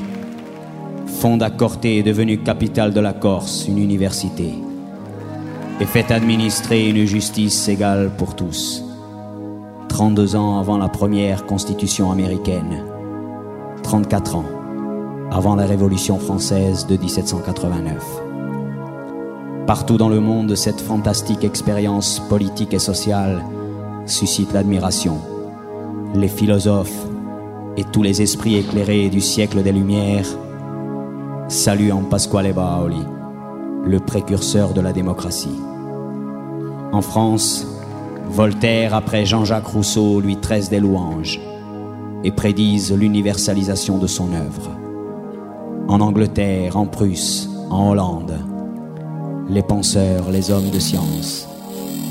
fonde 1.06 1.42
à 1.42 1.50
Corté, 1.50 2.02
devenue 2.02 2.38
capitale 2.38 2.92
de 2.92 3.00
la 3.00 3.12
Corse, 3.12 3.66
une 3.66 3.78
université, 3.78 4.54
et 5.80 5.84
fait 5.84 6.12
administrer 6.12 6.88
une 6.88 7.04
justice 7.04 7.68
égale 7.68 8.10
pour 8.16 8.36
tous. 8.36 8.84
32 9.88 10.36
ans 10.36 10.60
avant 10.60 10.78
la 10.78 10.88
première 10.88 11.44
constitution 11.44 12.12
américaine, 12.12 12.84
34 13.82 14.36
ans 14.36 14.46
avant 15.32 15.56
la 15.56 15.66
Révolution 15.66 16.18
française 16.18 16.86
de 16.86 16.96
1789. 16.96 18.23
Partout 19.66 19.96
dans 19.96 20.10
le 20.10 20.20
monde, 20.20 20.54
cette 20.56 20.82
fantastique 20.82 21.42
expérience 21.42 22.20
politique 22.28 22.74
et 22.74 22.78
sociale 22.78 23.42
suscite 24.04 24.52
l'admiration. 24.52 25.18
Les 26.14 26.28
philosophes 26.28 27.06
et 27.78 27.84
tous 27.84 28.02
les 28.02 28.20
esprits 28.20 28.56
éclairés 28.56 29.08
du 29.08 29.22
siècle 29.22 29.62
des 29.62 29.72
Lumières 29.72 30.28
saluent 31.48 31.92
en 31.92 32.02
Pasquale 32.02 32.52
Baoli, 32.52 33.02
le 33.86 34.00
précurseur 34.00 34.74
de 34.74 34.82
la 34.82 34.92
démocratie. 34.92 35.58
En 36.92 37.00
France, 37.00 37.66
Voltaire, 38.28 38.94
après 38.94 39.24
Jean-Jacques 39.24 39.66
Rousseau, 39.66 40.20
lui 40.20 40.36
tresse 40.36 40.68
des 40.68 40.80
louanges 40.80 41.40
et 42.22 42.32
prédise 42.32 42.92
l'universalisation 42.92 43.96
de 43.96 44.06
son 44.06 44.34
œuvre. 44.34 44.70
En 45.88 46.00
Angleterre, 46.00 46.76
en 46.76 46.84
Prusse, 46.84 47.48
en 47.70 47.90
Hollande, 47.90 48.53
les 49.48 49.62
penseurs, 49.62 50.30
les 50.30 50.50
hommes 50.50 50.70
de 50.70 50.78
science 50.78 51.46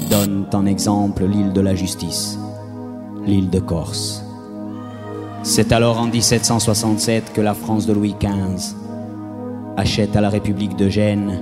donnent 0.09 0.45
en 0.53 0.65
exemple 0.65 1.25
l'île 1.25 1.53
de 1.53 1.61
la 1.61 1.73
justice, 1.73 2.37
l'île 3.25 3.49
de 3.49 3.59
Corse. 3.59 4.23
C'est 5.41 5.71
alors 5.71 5.99
en 5.99 6.07
1767 6.07 7.33
que 7.33 7.41
la 7.41 7.53
France 7.53 7.85
de 7.85 7.93
Louis 7.93 8.15
XV 8.19 8.75
achète 9.77 10.15
à 10.15 10.21
la 10.21 10.29
République 10.29 10.75
de 10.75 10.89
Gênes 10.89 11.41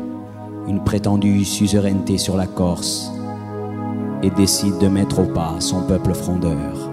une 0.68 0.84
prétendue 0.84 1.44
suzeraineté 1.44 2.18
sur 2.18 2.38
la 2.38 2.48
Corse 2.48 3.12
et 4.24 4.30
décide 4.30 4.78
de 4.78 4.88
mettre 4.88 5.20
au 5.20 5.26
pas 5.26 5.56
son 5.60 5.82
peuple 5.82 6.14
frondeur. 6.14 6.90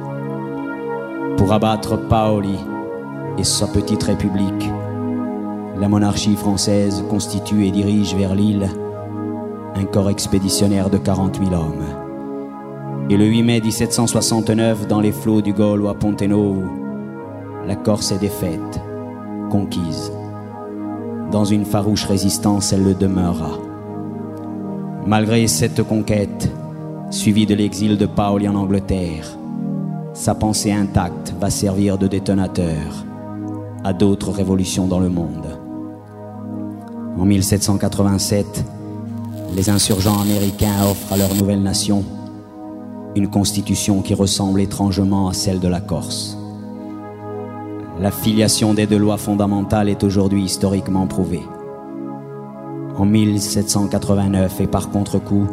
Pour 1.36 1.52
abattre 1.52 1.96
Paoli 2.08 2.56
et 3.38 3.44
sa 3.44 3.68
petite 3.68 4.02
république, 4.02 4.70
la 5.78 5.88
monarchie 5.88 6.34
française 6.34 7.04
constitue 7.08 7.66
et 7.66 7.70
dirige 7.70 8.16
vers 8.16 8.34
l'île 8.34 8.68
un 9.78 9.84
corps 9.84 10.10
expéditionnaire 10.10 10.90
de 10.90 10.98
40 10.98 11.38
000 11.38 11.54
hommes. 11.54 11.84
Et 13.10 13.16
le 13.16 13.26
8 13.26 13.42
mai 13.44 13.60
1769, 13.60 14.88
dans 14.88 15.00
les 15.00 15.12
flots 15.12 15.40
du 15.40 15.52
Gaulois 15.52 15.94
Pontenovo, 15.94 16.64
la 17.64 17.76
Corse 17.76 18.10
est 18.10 18.18
défaite, 18.18 18.80
conquise. 19.50 20.12
Dans 21.30 21.44
une 21.44 21.64
farouche 21.64 22.06
résistance, 22.06 22.72
elle 22.72 22.82
le 22.82 22.94
demeurera. 22.94 23.58
Malgré 25.06 25.46
cette 25.46 25.82
conquête, 25.84 26.50
suivie 27.10 27.46
de 27.46 27.54
l'exil 27.54 27.96
de 27.98 28.06
Paoli 28.06 28.48
en 28.48 28.56
Angleterre, 28.56 29.38
sa 30.12 30.34
pensée 30.34 30.72
intacte 30.72 31.34
va 31.40 31.50
servir 31.50 31.98
de 31.98 32.08
détonateur 32.08 33.06
à 33.84 33.92
d'autres 33.92 34.32
révolutions 34.32 34.88
dans 34.88 34.98
le 34.98 35.08
monde. 35.08 35.46
En 37.16 37.24
1787, 37.24 38.64
les 39.54 39.70
insurgents 39.70 40.20
américains 40.20 40.84
offrent 40.88 41.12
à 41.12 41.16
leur 41.16 41.34
nouvelle 41.34 41.62
nation 41.62 42.04
une 43.16 43.28
constitution 43.28 44.02
qui 44.02 44.14
ressemble 44.14 44.60
étrangement 44.60 45.28
à 45.28 45.32
celle 45.32 45.60
de 45.60 45.68
la 45.68 45.80
Corse. 45.80 46.36
La 48.00 48.10
filiation 48.10 48.74
des 48.74 48.86
deux 48.86 48.98
lois 48.98 49.16
fondamentales 49.16 49.88
est 49.88 50.04
aujourd'hui 50.04 50.44
historiquement 50.44 51.06
prouvée. 51.06 51.42
En 52.96 53.04
1789 53.04 54.60
et 54.60 54.66
par 54.66 54.90
contre-coup, 54.90 55.46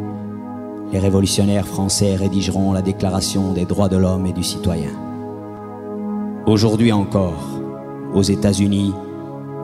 les 0.92 0.98
révolutionnaires 1.00 1.66
français 1.66 2.14
rédigeront 2.14 2.72
la 2.72 2.82
Déclaration 2.82 3.52
des 3.52 3.64
droits 3.64 3.88
de 3.88 3.96
l'homme 3.96 4.26
et 4.26 4.32
du 4.32 4.44
citoyen. 4.44 4.90
Aujourd'hui 6.46 6.92
encore, 6.92 7.60
aux 8.14 8.22
États-Unis, 8.22 8.94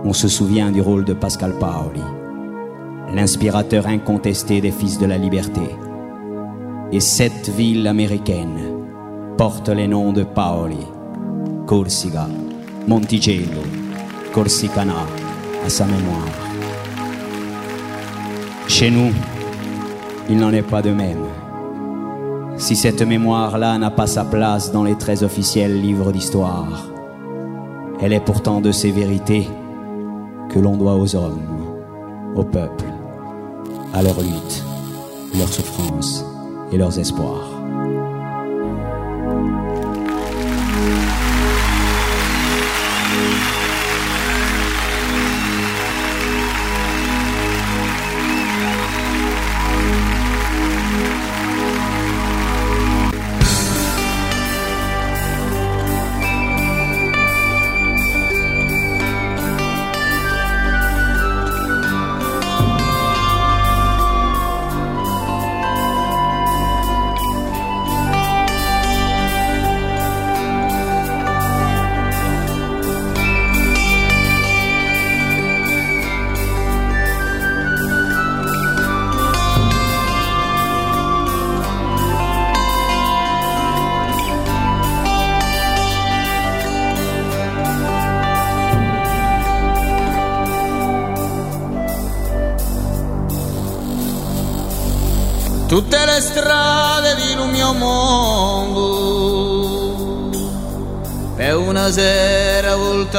on 0.04 0.12
se 0.12 0.26
souvient 0.26 0.72
du 0.72 0.80
rôle 0.80 1.04
de 1.04 1.12
Pascal 1.12 1.56
Paoli, 1.58 2.02
l'inspirateur 3.14 3.86
incontesté 3.86 4.60
des 4.60 4.70
fils 4.70 4.98
de 4.98 5.06
la 5.06 5.18
liberté. 5.18 5.60
Et 6.92 7.00
sept 7.00 7.48
villes 7.48 7.86
américaines 7.86 8.60
portent 9.36 9.70
les 9.70 9.88
noms 9.88 10.12
de 10.12 10.24
Paoli, 10.24 10.86
Corsica, 11.66 12.28
Monticello, 12.86 13.62
Corsicana 14.32 15.06
à 15.64 15.68
sa 15.68 15.86
mémoire. 15.86 16.28
Chez 18.68 18.90
nous, 18.90 19.12
il 20.28 20.38
n'en 20.38 20.52
est 20.52 20.62
pas 20.62 20.82
de 20.82 20.90
même. 20.90 21.24
Si 22.56 22.76
cette 22.76 23.02
mémoire-là 23.02 23.78
n'a 23.78 23.90
pas 23.90 24.06
sa 24.06 24.24
place 24.24 24.72
dans 24.72 24.84
les 24.84 24.96
très 24.96 25.22
officiels 25.22 25.80
livres 25.80 26.12
d'histoire, 26.12 26.88
elle 28.00 28.12
est 28.12 28.24
pourtant 28.24 28.60
de 28.60 28.72
ces 28.72 28.90
vérités 28.90 29.48
que 30.48 30.58
l'on 30.58 30.76
doit 30.76 30.96
aux 30.96 31.16
hommes, 31.16 31.40
au 32.34 32.44
peuple, 32.44 32.84
à 33.92 34.02
leur 34.02 34.20
lutte, 34.20 34.64
leur 35.38 35.48
souffrance 35.48 36.24
et 36.72 36.76
leurs 36.78 36.98
espoirs. 36.98 37.51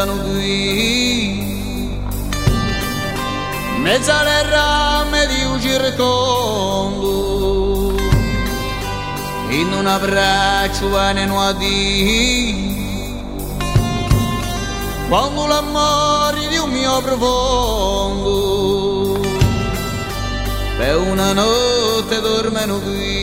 Voltano 0.03 0.17
qui. 0.23 1.51
Mezzo 3.77 4.11
alle 4.11 4.43
rame 4.49 5.27
di 5.27 5.43
un 5.43 5.59
circondo. 5.61 7.11
In 9.49 9.71
un 9.71 9.85
abbraccio 9.85 10.87
ne 11.13 11.25
nuoti 11.25 12.71
quando 15.07 15.45
l'amore 15.45 16.47
di 16.47 16.57
un 16.57 16.69
mio 16.71 17.01
profondo. 17.01 18.31
Per 20.77 20.97
una 20.97 21.33
notte 21.33 22.19
dormono 22.21 22.79
qui. 22.79 23.22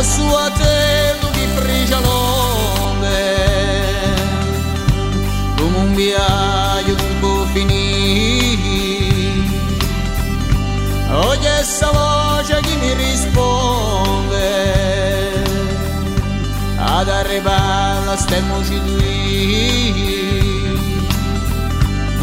Ma 0.00 0.06
sua 0.06 0.50
te 0.56 1.14
di 1.32 1.46
frigialone 1.56 3.18
come 5.58 5.76
un 5.76 5.94
viaggio 5.94 6.94
che 6.94 7.04
può 7.20 7.44
oggi 11.12 11.46
essa 11.46 11.90
voce 11.90 12.60
che 12.62 12.76
mi 12.76 12.94
risponde. 12.94 14.38
Ad 16.78 17.08
arrivare 17.10 18.08
a 18.08 18.16
stemmoci 18.16 18.80
qui 18.80 20.78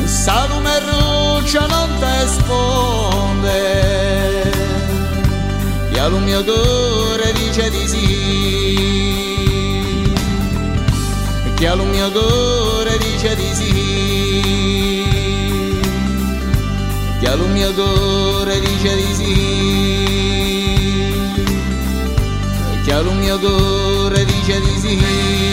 Salume 0.03 0.79
ruccia 0.79 1.67
non 1.67 1.89
te 1.99 2.23
risponde 2.23 3.67
e 5.91 5.99
al 5.99 6.11
mio 6.21 6.43
cuore 6.43 7.16
dice 7.57 7.69
di 7.71 7.87
sì. 7.87 8.05
Che 11.55 11.67
al 11.67 11.83
mio 11.87 12.11
cuore 12.11 12.97
dice 12.99 13.35
di 13.35 13.51
sì. 13.55 15.03
Che 17.19 17.27
al 17.27 17.39
mio 17.49 17.73
cuore 17.73 18.59
dice 18.59 18.95
di 18.95 19.13
sì. 19.15 19.33
Che 22.85 22.93
al 22.93 23.11
mio 23.15 23.39
cuore 23.39 24.23
dice 24.25 24.59
di 24.61 24.79
sì 24.79 25.46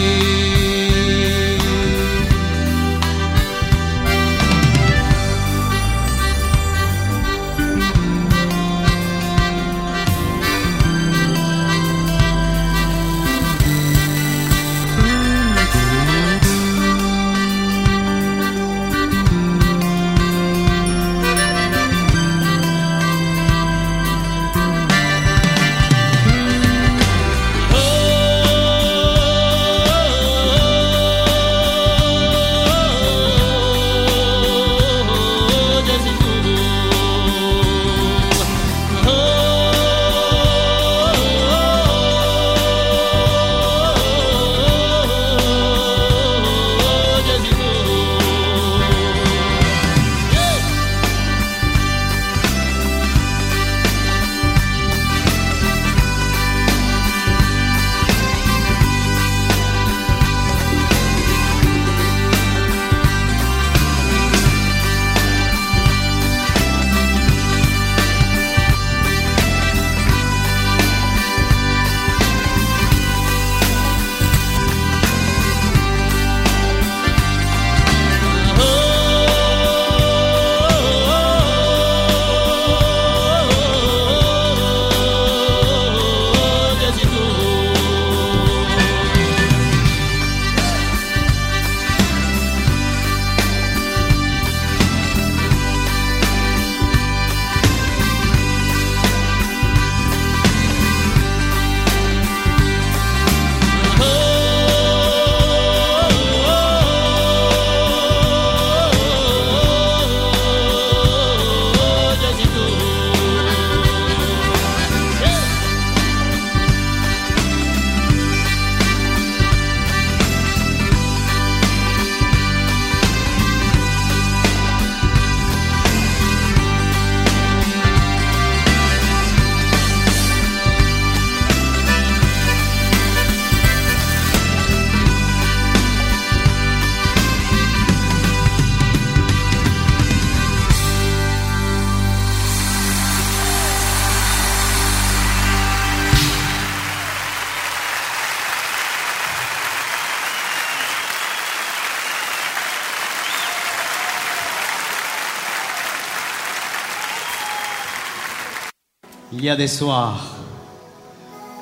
y 159.45 159.49
a 159.49 159.55
des 159.55 159.67
soirs 159.67 160.37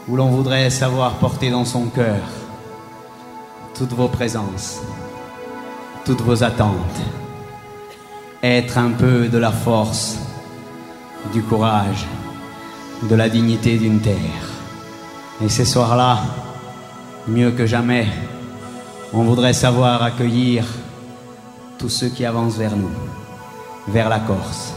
où 0.08 0.15
l'on 0.15 0.30
voudrait 0.30 0.69
savoir 0.69 1.15
porter 1.15 1.50
dans 1.50 1.65
son 1.65 1.88
cœur 1.88 2.22
toutes 3.76 3.91
vos 3.91 4.08
présences, 4.08 4.80
toutes 6.06 6.22
vos 6.22 6.46
attentes, 6.46 7.02
être 8.41 8.78
un 8.78 8.91
peu 8.91 9.28
de 9.28 9.38
la 9.38 9.52
force, 9.52 10.17
du 11.34 11.43
courage, 11.43 12.06
de 13.10 13.15
la 13.15 13.28
dignité 13.28 13.78
d'une 13.78 14.00
terre. 14.00 14.48
Et 15.43 15.50
ces 15.50 15.65
soirs-là, 15.65 16.19
mieux 17.28 17.52
que 17.52 17.65
jamais, 17.65 18.08
on 19.12 19.24
voudrait 19.24 19.52
savoir 19.52 20.04
accueillir 20.04 20.65
tous 21.78 21.89
ceux 21.89 22.08
qui 22.08 22.24
avancent 22.24 22.56
vers 22.56 22.78
nous, 22.78 22.96
vers 23.89 24.08
la 24.08 24.19
Corse, 24.19 24.74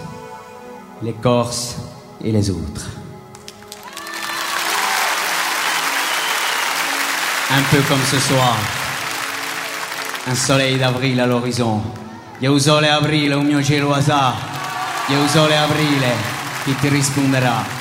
les 1.04 1.12
Corses 1.12 1.76
et 2.24 2.32
les 2.32 2.50
autres. 2.50 2.95
Un 7.48 7.62
peu 7.70 7.80
comme 7.88 8.02
ce 8.10 8.18
soir, 8.18 8.56
un 10.26 10.34
soleil 10.34 10.78
d'avril 10.78 11.20
à 11.20 11.26
l'horizon. 11.26 11.80
Io 12.40 12.52
un 12.52 12.58
sole 12.58 12.88
un 12.88 13.44
mio 13.44 13.62
cielo 13.62 13.92
a 13.92 14.02
sa, 14.02 14.34
io 15.08 15.20
un 15.20 15.28
sole 15.28 15.56
aprile, 15.56 16.12
chi 16.64 16.74
ti? 16.80 17.75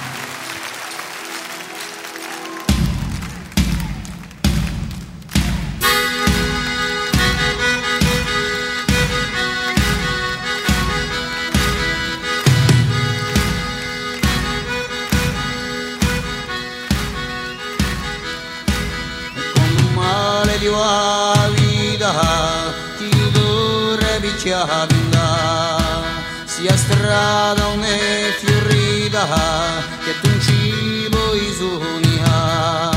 Vinda 24.64 25.28
sia 26.46 26.76
strada 26.78 27.68
o 27.68 27.76
ne 27.76 28.34
fiorita 28.40 29.26
che 30.04 30.14
tu 30.22 30.32
cibo 30.40 31.34
i 31.34 31.54
sogna 31.60 32.92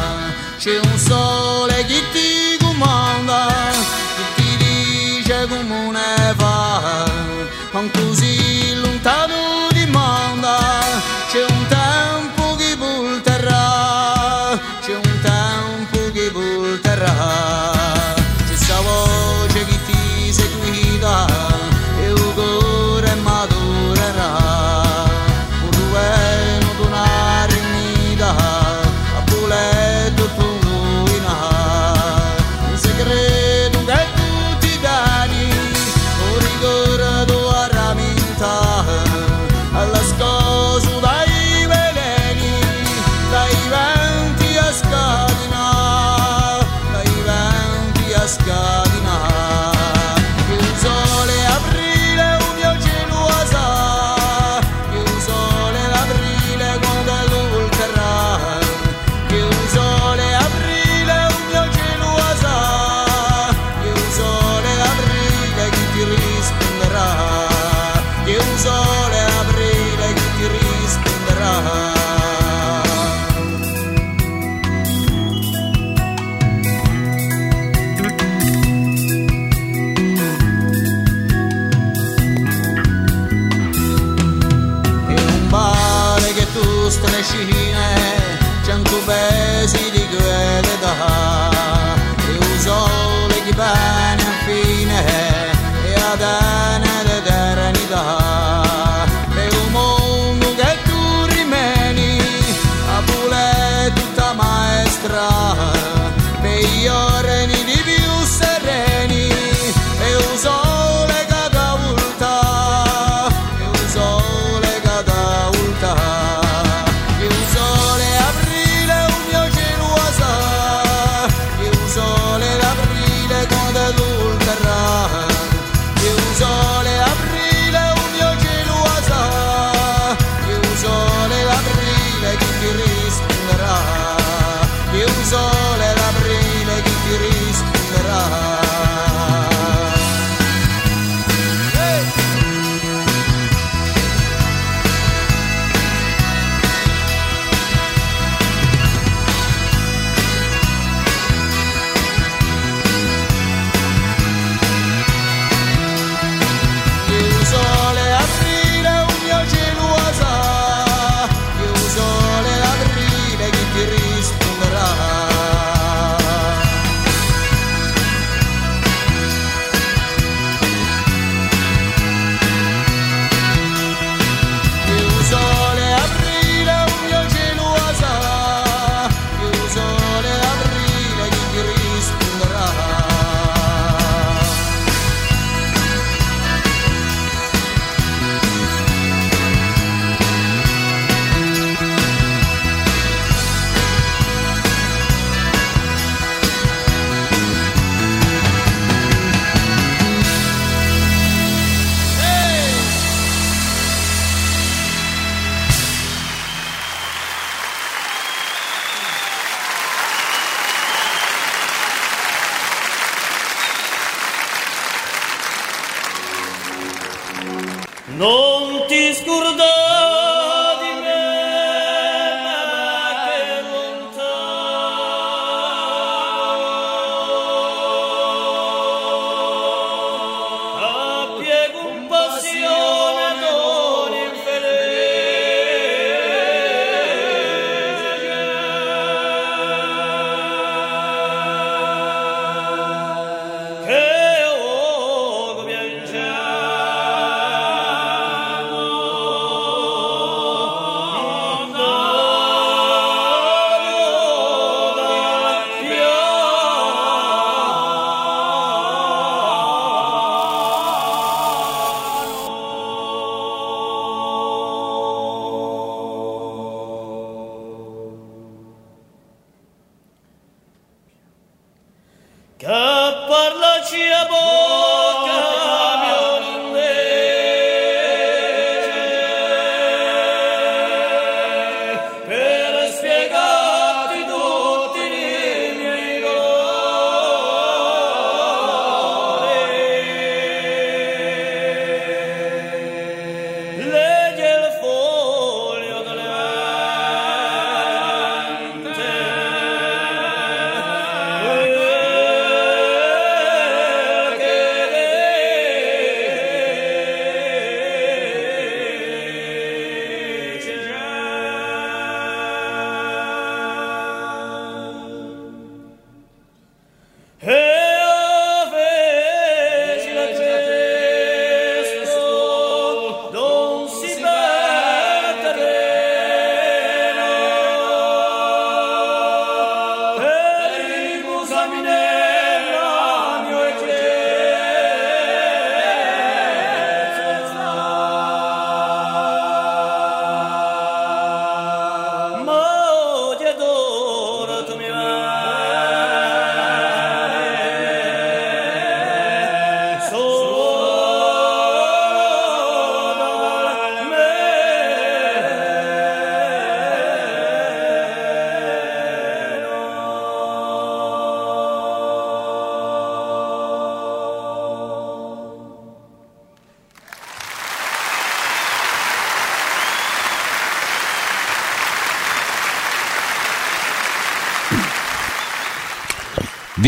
c'è 0.58 0.78
un 0.78 0.98
sole 0.98 1.84
che 1.86 2.00
ti 2.12 2.64
comanda 2.64 3.46
che 4.16 4.24
ti 4.36 4.56
dice 4.56 5.46
come 5.48 5.90
ne 5.90 6.34
va 6.36 6.58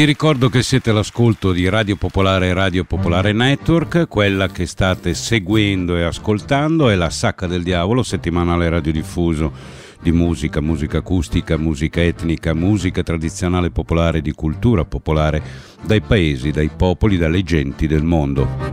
Vi 0.01 0.07
ricordo 0.07 0.49
che 0.49 0.63
siete 0.63 0.89
all'ascolto 0.89 1.53
di 1.53 1.69
Radio 1.69 1.95
Popolare 1.95 2.47
e 2.47 2.53
Radio 2.55 2.85
Popolare 2.85 3.35
Network, 3.35 4.09
quella 4.09 4.49
che 4.49 4.65
state 4.65 5.13
seguendo 5.13 5.95
e 5.95 6.05
ascoltando 6.05 6.89
è 6.89 6.95
la 6.95 7.11
Sacca 7.11 7.47
del 7.47 7.63
Diavolo, 7.63 8.03
settimanale 8.03 8.71
radiodiffuso 8.71 9.53
di 10.01 10.11
musica, 10.11 10.63
musica 10.63 10.97
acustica, 10.97 11.59
musica 11.59 12.01
etnica, 12.01 12.55
musica 12.55 13.03
tradizionale 13.03 13.69
popolare, 13.69 14.23
di 14.23 14.33
cultura 14.33 14.87
popolare 14.87 15.43
dai 15.83 16.01
paesi, 16.01 16.51
dai 16.51 16.71
popoli, 16.75 17.19
dalle 17.19 17.43
genti 17.43 17.87
del 17.87 18.03
mondo. 18.03 18.70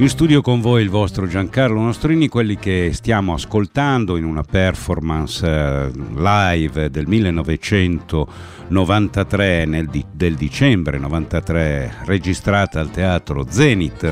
In 0.00 0.08
studio 0.08 0.42
con 0.42 0.60
voi 0.60 0.84
il 0.84 0.90
vostro 0.90 1.26
Giancarlo 1.26 1.80
Nostrini, 1.80 2.28
quelli 2.28 2.56
che 2.56 2.90
stiamo 2.92 3.34
ascoltando 3.34 4.16
in 4.16 4.22
una 4.22 4.44
performance 4.44 5.44
eh, 5.44 5.90
live 6.14 6.88
del 6.88 7.08
1993, 7.08 9.64
nel 9.64 9.88
di- 9.88 10.04
del 10.08 10.36
dicembre 10.36 10.98
93, 10.98 11.96
registrata 12.04 12.78
al 12.78 12.92
teatro 12.92 13.44
Zenith. 13.48 14.08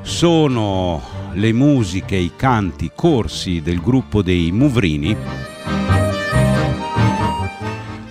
Sono 0.00 1.02
le 1.34 1.52
musiche, 1.52 2.16
i 2.16 2.32
canti, 2.34 2.86
i 2.86 2.92
corsi 2.94 3.60
del 3.60 3.82
gruppo 3.82 4.22
dei 4.22 4.52
Muvrini 4.52 5.14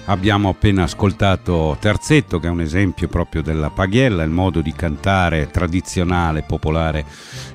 Abbiamo 0.10 0.50
appena 0.50 0.84
ascoltato 0.84 1.78
Terzetto, 1.80 2.40
che 2.40 2.48
è 2.48 2.50
un 2.50 2.62
esempio 2.62 3.08
proprio 3.08 3.44
della 3.44 3.70
paghiella, 3.70 4.24
il 4.24 4.32
modo 4.32 4.60
di 4.60 4.74
cantare 4.74 5.52
tradizionale, 5.52 6.42
popolare 6.42 7.06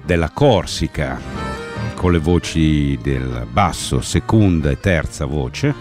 della 0.04 0.30
Corsica, 0.30 1.20
con 1.96 2.12
le 2.12 2.18
voci 2.18 2.96
del 3.02 3.48
basso, 3.50 4.00
seconda 4.00 4.70
e 4.70 4.78
terza 4.78 5.24
voce. 5.24 5.74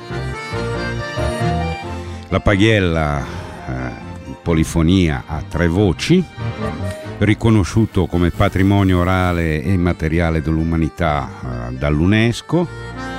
La 2.29 2.39
paghiella, 2.39 3.23
eh, 3.67 3.91
polifonia, 4.41 5.25
a 5.27 5.43
tre 5.47 5.67
voci, 5.67 6.25
riconosciuto 7.19 8.07
come 8.07 8.31
patrimonio 8.31 9.01
orale 9.01 9.61
e 9.61 9.71
immateriale 9.71 10.41
dell'umanità 10.41 11.29
eh, 11.69 11.73
dall'UNESCO 11.75 13.12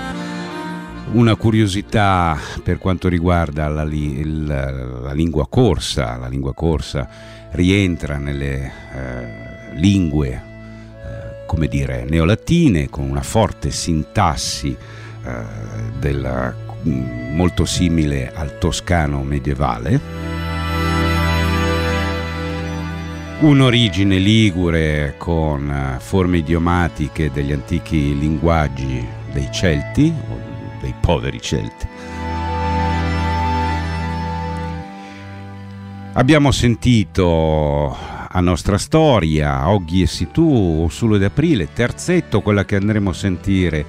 una 1.14 1.37
curiosità 1.37 2.37
per 2.62 2.79
quanto 2.79 3.09
riguarda 3.09 3.68
la, 3.68 3.83
il, 3.85 4.44
la, 4.46 5.12
lingua 5.12 5.46
corsa, 5.48 6.16
la 6.16 6.27
lingua 6.27 6.55
corsa 6.55 7.09
rientra 7.53 8.18
nelle 8.18 8.73
eh, 8.94 9.77
lingue, 9.77 10.29
eh, 10.31 11.46
come 11.46 11.69
dire, 11.69 12.04
neolatine, 12.08 12.90
con 12.90 13.08
una 13.08 13.23
forte 13.23 13.71
sintassi 13.71 14.77
eh, 15.25 15.42
della, 16.00 16.52
molto 16.83 17.65
simile 17.65 18.33
al 18.35 18.58
toscano 18.58 19.23
medievale. 19.23 20.00
Un'origine 23.38 24.19
ligure 24.19 25.15
con 25.17 25.71
eh, 25.71 26.00
forme 26.00 26.38
idiomatiche 26.38 27.31
degli 27.33 27.52
antichi 27.52 28.19
linguaggi 28.19 29.06
dei 29.33 29.48
Celti, 29.52 30.12
dei 30.85 30.94
poveri 31.00 31.40
Celti. 31.40 31.87
Abbiamo 36.12 36.52
sentito 36.52 37.96
a 38.28 38.40
nostra 38.40 38.76
storia, 38.78 39.68
Oggi 39.70 40.02
e 40.02 40.06
Situ, 40.06 40.87
Solo 40.90 41.16
d'Aprile, 41.16 41.72
terzetto, 41.72 42.40
quella 42.40 42.64
che 42.64 42.76
andremo 42.76 43.10
a 43.10 43.14
sentire 43.14 43.85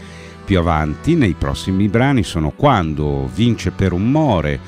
più 0.45 0.57
avanti 0.57 1.15
nei 1.15 1.33
prossimi 1.33 1.87
brani 1.87 2.23
sono 2.23 2.51
Quando 2.51 3.29
vince 3.33 3.71
per 3.71 3.91
un 3.91 4.09
more, 4.09 4.59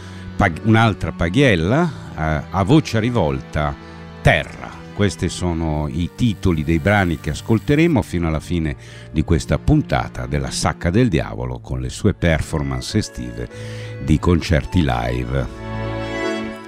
un'altra 0.63 1.11
paghiella, 1.11 1.91
eh, 2.17 2.43
a 2.49 2.63
voce 2.63 2.99
rivolta, 2.99 3.73
Terra. 4.21 4.86
Questi 4.97 5.29
sono 5.29 5.87
i 5.87 6.09
titoli 6.15 6.63
dei 6.63 6.79
brani 6.79 7.19
che 7.19 7.29
ascolteremo 7.29 8.01
fino 8.01 8.27
alla 8.27 8.39
fine 8.39 8.75
di 9.11 9.23
questa 9.23 9.59
puntata 9.59 10.25
della 10.25 10.49
Sacca 10.49 10.89
del 10.89 11.07
Diavolo 11.07 11.59
con 11.59 11.79
le 11.79 11.89
sue 11.89 12.15
performance 12.15 12.97
estive 12.97 13.47
di 14.03 14.17
concerti 14.17 14.83
live 14.83 15.45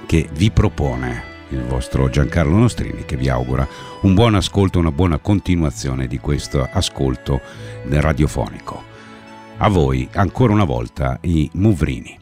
che 0.06 0.28
vi 0.32 0.52
propone 0.52 1.24
il 1.48 1.64
vostro 1.64 2.08
Giancarlo 2.08 2.56
Nostrini 2.56 3.04
che 3.04 3.16
vi 3.16 3.28
augura 3.28 3.66
un 4.02 4.14
buon 4.14 4.36
ascolto, 4.36 4.78
una 4.78 4.92
buona 4.92 5.18
continuazione 5.18 6.06
di 6.06 6.18
questo 6.20 6.68
ascolto 6.70 7.40
radiofonico. 7.88 8.80
A 9.56 9.68
voi 9.68 10.08
ancora 10.12 10.52
una 10.52 10.62
volta 10.62 11.18
i 11.22 11.50
Muvrini. 11.54 12.19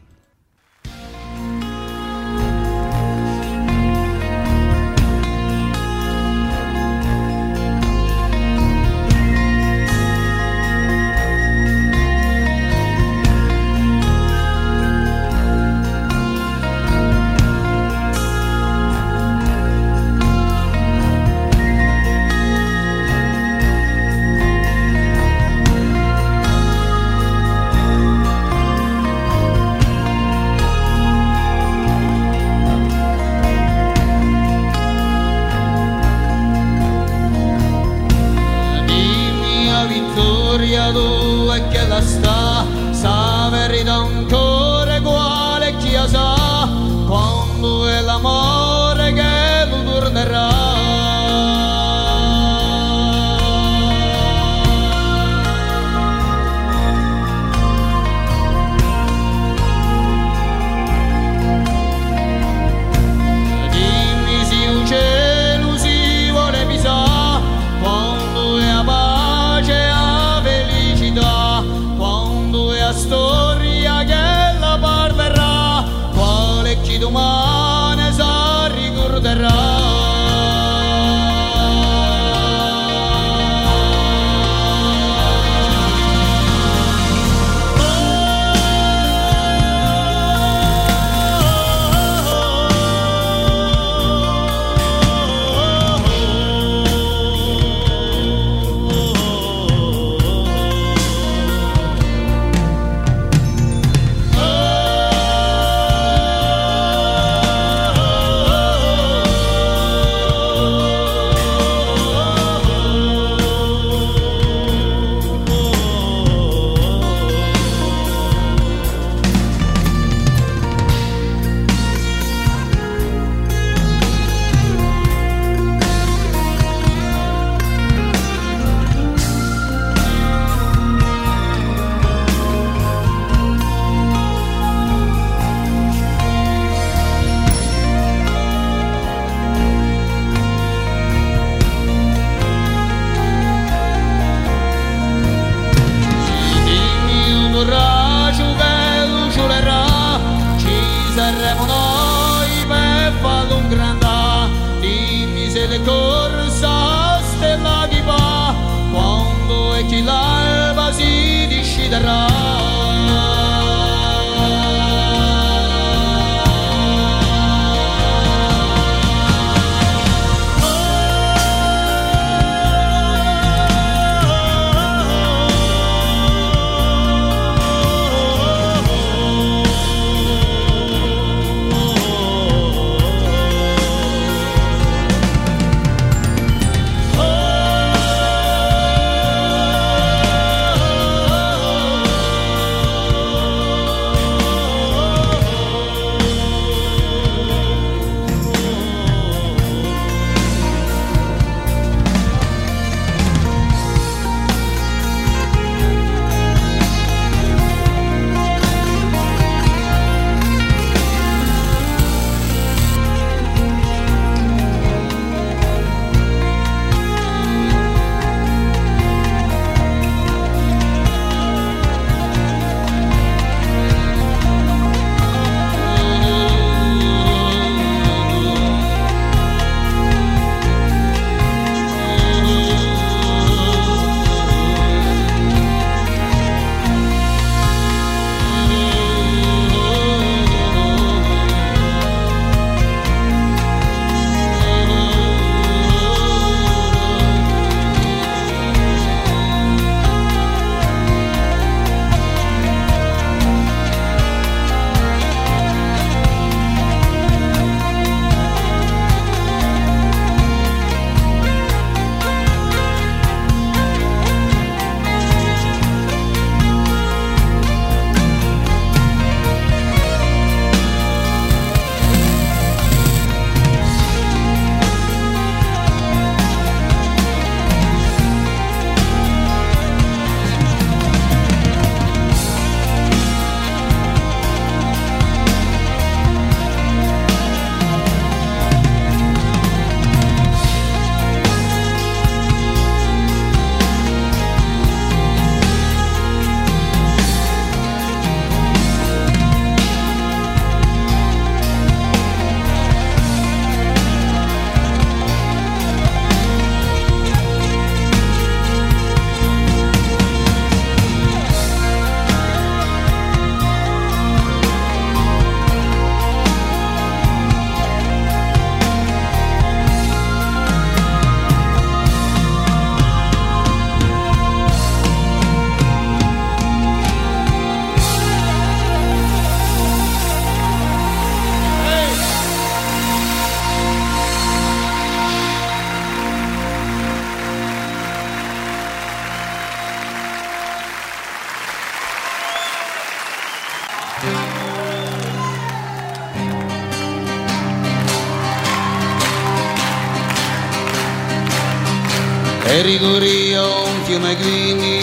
Liguria 352.89 353.61
un 353.61 353.97
fiume 354.05 354.33
Guini 354.35 354.97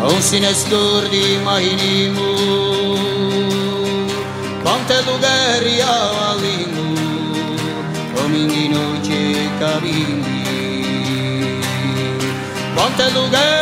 un 0.00 0.22
sinestur 0.22 1.06
di 1.10 1.36
Mahinimu 1.44 2.32
Ponte 4.64 4.96
Lugari 5.04 5.76
a 5.84 6.32
Alimu 6.32 6.88
O 8.16 8.28
menino 8.28 8.80
de 9.04 9.22
Cabindi 9.60 10.40
Ponte 12.74 13.06
Lugari 13.12 13.57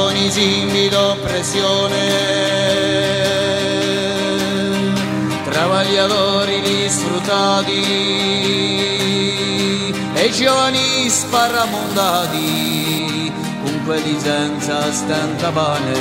Baboni 0.00 0.30
simbi 0.30 0.88
d'oppressione, 0.88 2.08
travagliatori 5.44 6.62
di 6.62 6.88
sfruttati 6.88 7.82
e 10.14 10.30
giovani 10.30 11.06
sparramondati, 11.06 13.30
con 13.62 13.82
quelli 13.84 14.18
senza 14.18 14.90
stenta 14.90 15.50
pane. 15.50 15.98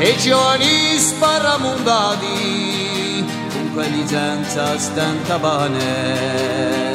E 0.00 0.16
giovani 0.18 0.98
sparramondati, 0.98 3.24
con 3.52 3.72
quelli 3.72 4.06
senza 4.06 4.78
stenta 4.78 5.38
pane. 5.38 6.92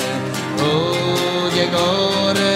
Oh, 0.60 1.50
Diegore, 1.52 2.55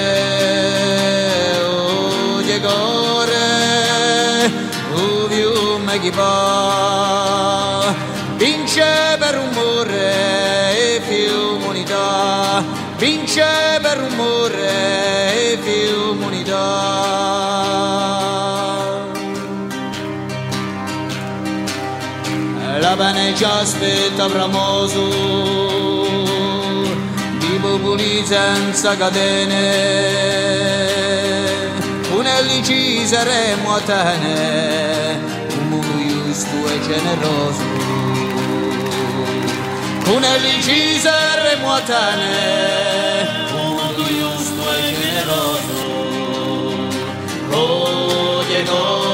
gore 2.61 4.51
uvium 4.93 5.99
chi 5.99 6.09
va 6.11 7.93
vince 8.37 9.15
per 9.17 9.33
rumore 9.35 10.95
e 10.95 11.01
più 11.07 11.67
unità 11.67 12.63
vince 12.97 13.79
per 13.81 13.97
rumore 13.97 15.51
e 15.51 15.57
più 15.57 16.25
unità 16.25 17.37
la 22.79 22.95
bene 22.95 23.35
ci 23.35 23.43
aspetta 23.43 24.27
bramoso 24.27 25.07
di 27.39 27.57
popoli 27.61 28.23
senza 28.25 28.95
catene 28.95 30.19
un'elli 32.39 32.63
ci 32.63 33.05
saremo 33.05 33.75
a 33.75 33.81
tene, 33.81 35.19
un 35.57 35.67
mondo 35.67 35.97
giusto 36.07 36.67
e 36.69 36.79
generoso. 36.79 37.63
Un'elli 40.05 40.63
ci 40.63 40.99
saremo 40.99 41.73
a 41.73 41.81
tene, 41.81 43.27
un 43.51 43.73
mondo 43.75 44.03
giusto 44.03 44.73
e 44.73 44.95
generoso. 45.01 45.77
Oh, 47.51 48.43
Diegore, 48.47 49.08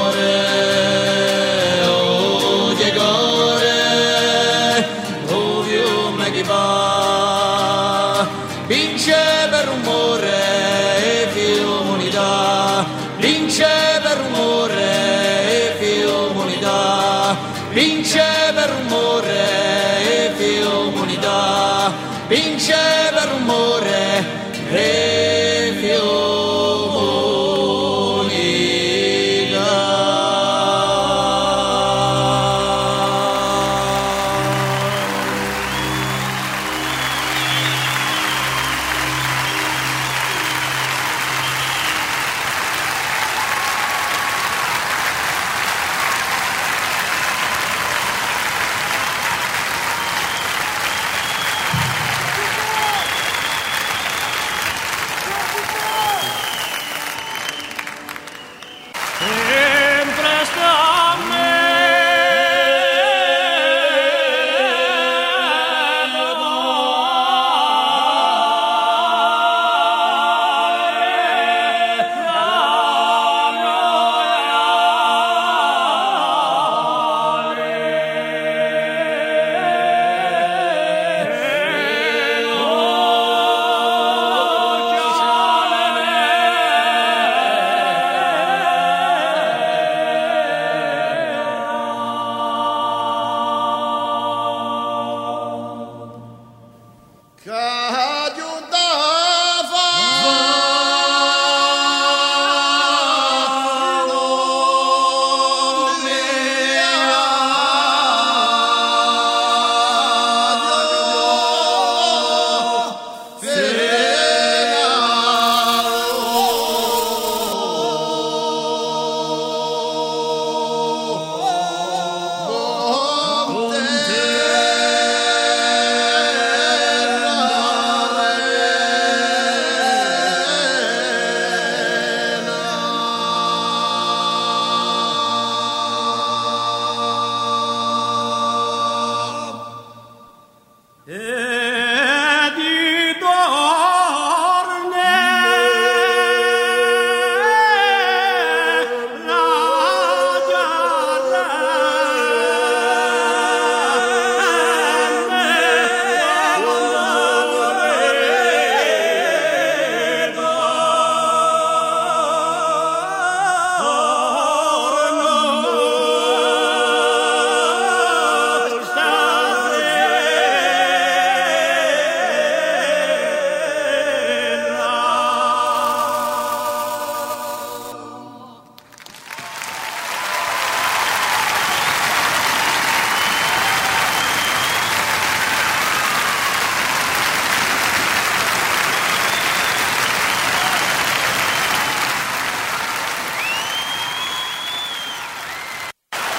vince 22.66 23.05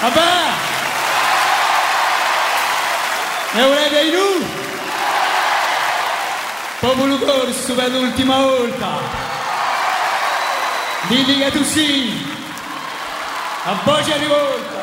Apa? 0.08 0.30
E 3.54 3.62
ora 3.62 4.00
in 4.00 4.14
U! 4.14 4.46
Popolo 6.80 7.18
Corso 7.18 7.74
per 7.74 7.90
l'ultima 7.90 8.38
volta! 8.38 8.88
Digli 11.08 11.42
che 11.42 11.50
tu 11.50 11.62
sì! 11.62 12.26
A 13.64 13.74
voce 13.84 14.16
rivolta! 14.16 14.77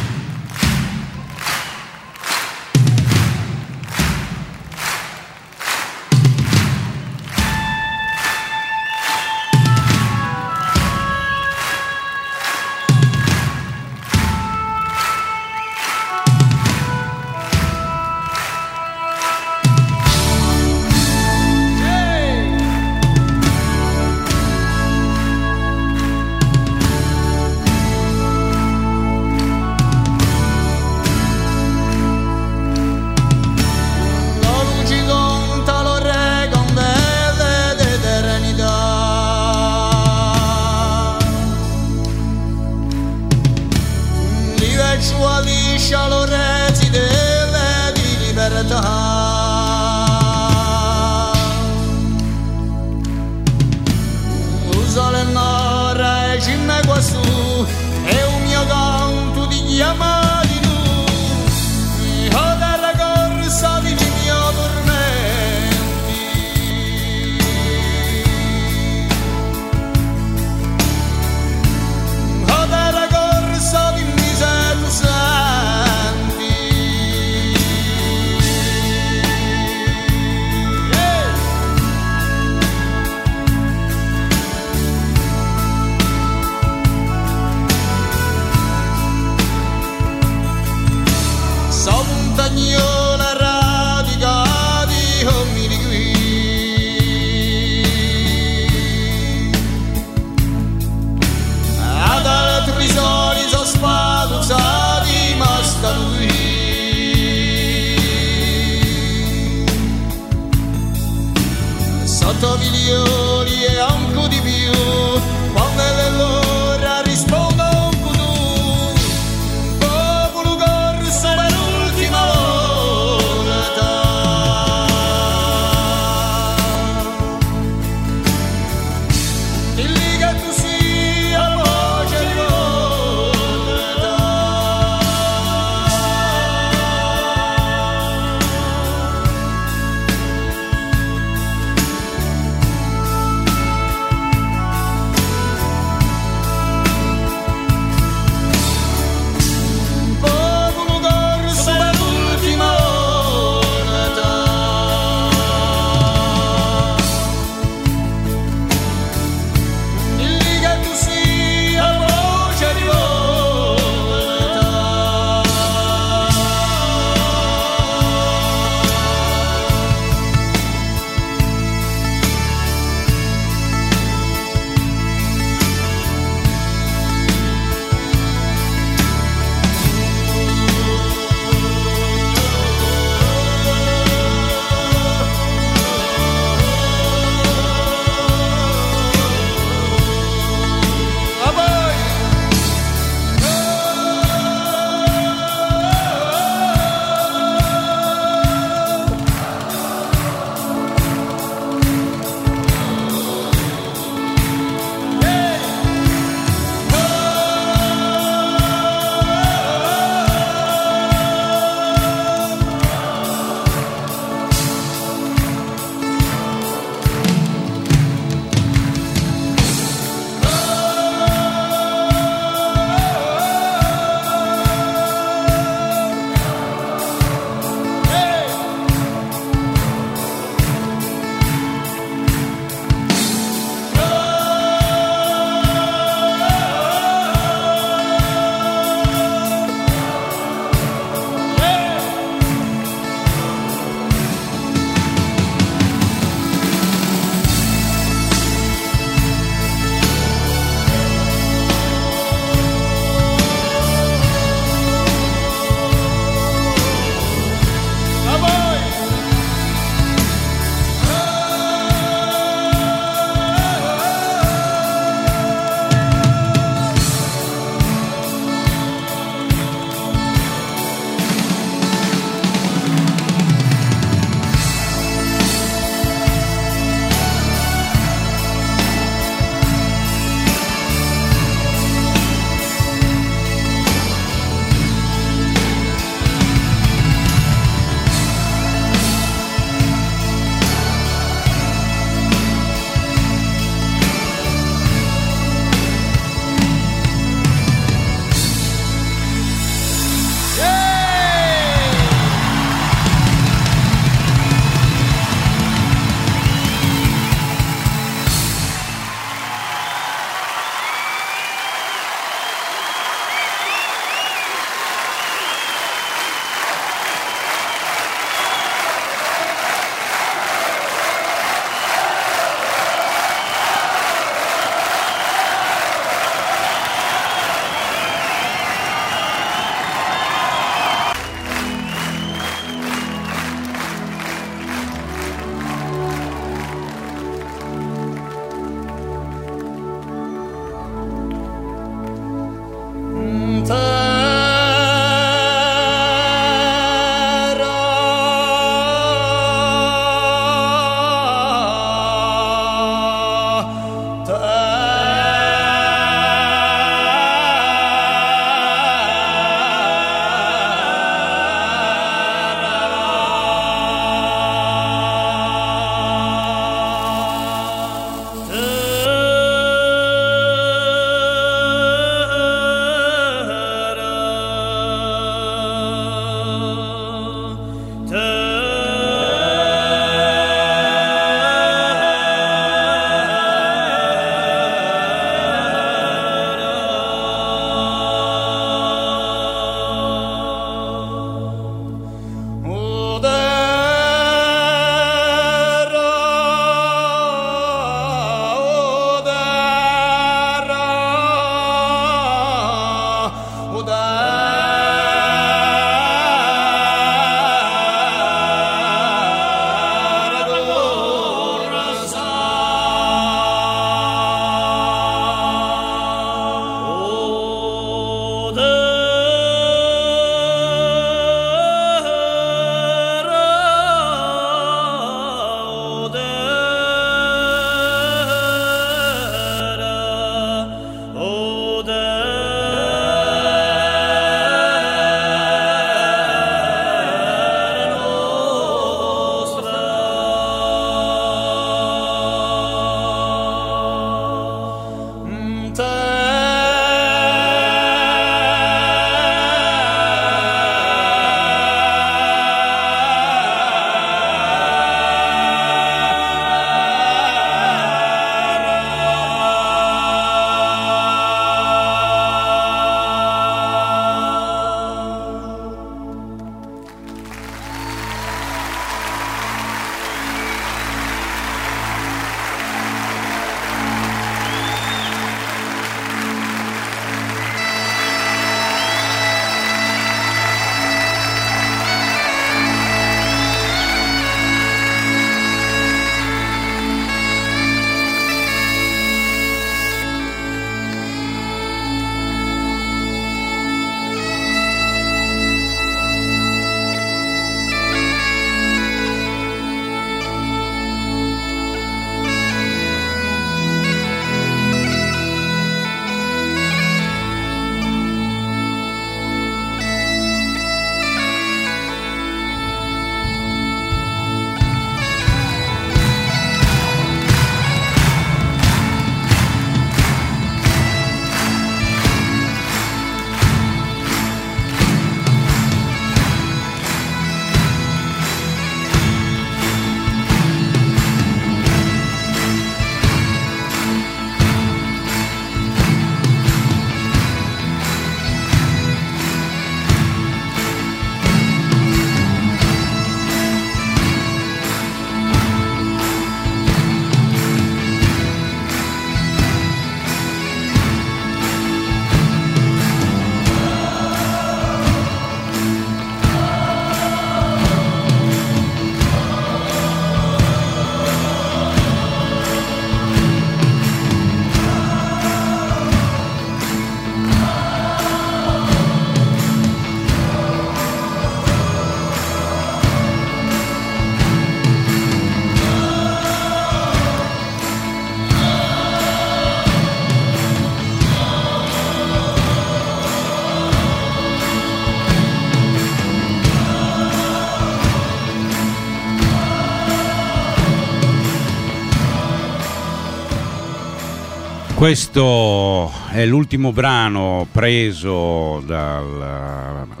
Questo 594.82 595.92
è 596.10 596.26
l'ultimo 596.26 596.72
brano 596.72 597.46
preso 597.52 598.60
dall'album 598.66 600.00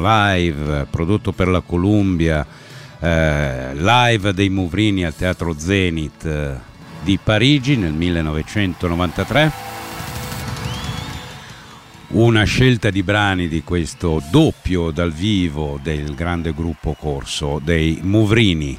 live 0.00 0.86
prodotto 0.88 1.32
per 1.32 1.48
la 1.48 1.60
Columbia, 1.60 2.46
eh, 2.98 3.74
live 3.74 4.32
dei 4.32 4.48
Muvrini 4.48 5.04
al 5.04 5.14
Teatro 5.14 5.54
Zenith 5.58 6.24
eh, 6.24 6.54
di 7.02 7.18
Parigi 7.22 7.76
nel 7.76 7.92
1993. 7.92 9.52
Una 12.12 12.44
scelta 12.44 12.88
di 12.88 13.02
brani 13.02 13.46
di 13.46 13.62
questo 13.62 14.22
doppio 14.30 14.90
dal 14.90 15.12
vivo 15.12 15.78
del 15.82 16.14
grande 16.14 16.54
gruppo 16.54 16.96
corso 16.98 17.60
dei 17.62 17.98
Muvrini. 18.00 18.78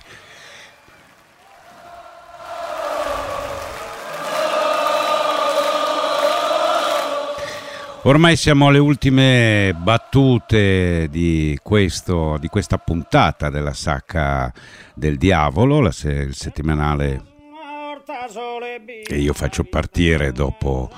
Ormai 8.05 8.35
siamo 8.35 8.67
alle 8.67 8.79
ultime 8.79 9.73
battute 9.77 11.07
di, 11.09 11.57
questo, 11.63 12.35
di 12.37 12.49
questa 12.49 12.77
puntata 12.77 13.49
della 13.49 13.71
Sacca 13.71 14.51
del 14.93 15.17
Diavolo, 15.17 15.79
la, 15.79 15.93
il 16.03 16.35
settimanale 16.35 17.23
che 19.05 19.15
io 19.15 19.31
faccio 19.31 19.63
partire 19.63 20.33
dopo 20.33 20.91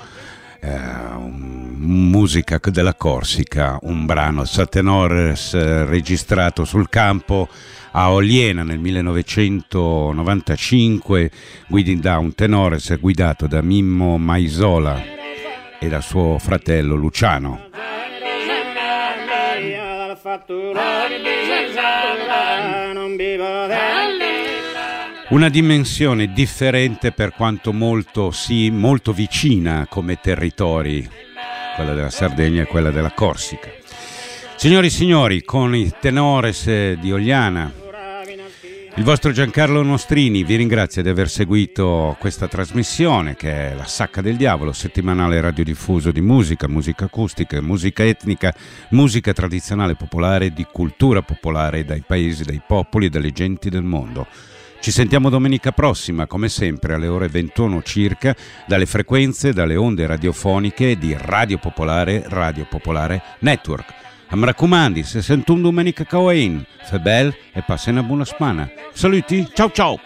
eh, 0.60 0.80
musica 1.20 2.60
della 2.72 2.96
Corsica, 2.96 3.78
un 3.84 4.08
brano 4.08 4.44
Satenores 4.44 5.54
eh, 5.54 5.86
registrato 5.86 6.66
sul 6.66 6.90
campo 6.90 7.48
a 7.92 8.12
Oliena 8.12 8.64
nel 8.64 8.80
1995, 8.80 11.30
guiding 11.68 12.02
da 12.02 12.18
un 12.18 12.34
tenores 12.34 13.00
guidato 13.00 13.46
da 13.46 13.62
Mimmo 13.62 14.18
Maisola 14.18 15.25
e 15.80 15.88
da 15.88 16.02
suo 16.02 16.38
fratello 16.40 16.96
Luciano. 16.96 17.70
Una 25.30 25.50
dimensione 25.50 26.32
differente 26.32 27.12
per 27.12 27.34
quanto 27.34 27.74
molto, 27.74 28.32
sì, 28.32 28.70
molto 28.70 29.12
vicina 29.12 29.86
come 29.90 30.20
territori, 30.20 31.08
quella 31.76 31.94
della 31.94 32.10
Sardegna 32.10 32.64
e 32.64 32.66
quella 32.66 32.92
della 32.92 33.12
Corsica. 33.12 33.70
Signori 34.56 34.88
e 34.88 34.92
signori, 34.92 35.44
con 35.44 35.76
i 35.76 35.92
tenores 36.00 36.94
di 36.94 37.12
Oliana, 37.12 37.72
il 38.98 39.04
vostro 39.04 39.32
Giancarlo 39.32 39.82
Nostrini 39.84 40.46
vi 40.46 40.56
ringrazia 40.56 41.02
di 41.02 41.10
aver 41.10 41.28
seguito 41.28 42.16
questa 42.18 42.48
trasmissione 42.48 43.36
che 43.36 43.72
è 43.72 43.76
La 43.76 43.84
Sacca 43.84 44.22
del 44.22 44.38
Diavolo, 44.38 44.72
settimanale 44.72 45.42
radiodiffuso 45.42 46.12
di 46.12 46.22
musica, 46.22 46.70
musica 46.70 47.06
acustica, 47.06 47.60
musica 47.62 48.06
etnica, 48.06 48.56
musica 48.92 49.34
tradizionale 49.34 49.96
popolare, 49.96 50.54
di 50.54 50.66
cultura 50.72 51.22
popolare 51.22 51.84
dai 51.84 52.04
paesi, 52.08 52.46
dai 52.46 52.62
popoli 52.66 53.08
e 53.08 53.10
dalle 53.10 53.32
genti 53.32 53.70
del 53.70 53.84
mondo. 53.84 54.28
Ci 54.80 54.92
sentiamo 54.92 55.30
domenica 55.30 55.74
prossima, 55.74 56.26
come 56.26 56.48
sempre, 56.48 56.94
alle 56.94 57.08
ore 57.08 57.28
21 57.28 57.84
circa, 57.84 58.34
dalle 58.66 58.86
frequenze, 58.86 59.52
dalle 59.52 59.76
onde 59.76 60.08
radiofoniche 60.08 60.98
di 60.98 61.14
Radio 61.20 61.58
Popolare, 61.58 62.24
Radio 62.28 62.66
Popolare 62.70 63.22
Network. 63.40 64.05
Am 64.36 64.44
raccomandi, 64.44 65.04
se 65.04 65.22
sento 65.22 65.54
un 65.54 65.62
domenica 65.62 66.04
Kawain, 66.04 66.62
fe 66.84 67.00
bel 67.00 67.34
e 67.54 67.64
passe 67.66 67.92
una 67.92 68.04
buona 68.04 68.26
spana. 68.26 68.70
Saluti, 68.92 69.48
ciao 69.54 69.72
ciao! 69.72 69.98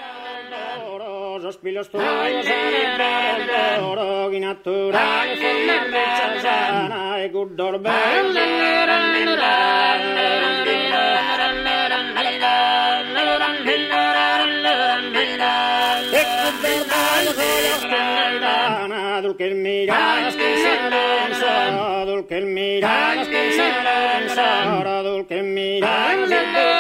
Dul 19.21 19.35
que 19.35 19.47
el 19.47 19.55
mirar 19.55 20.31
dul 20.31 21.18
mirant, 22.79 23.25
sense 23.59 24.45
hora 24.71 25.01
d'ul 25.03 25.25
que 25.27 25.41
mirant, 25.43 26.78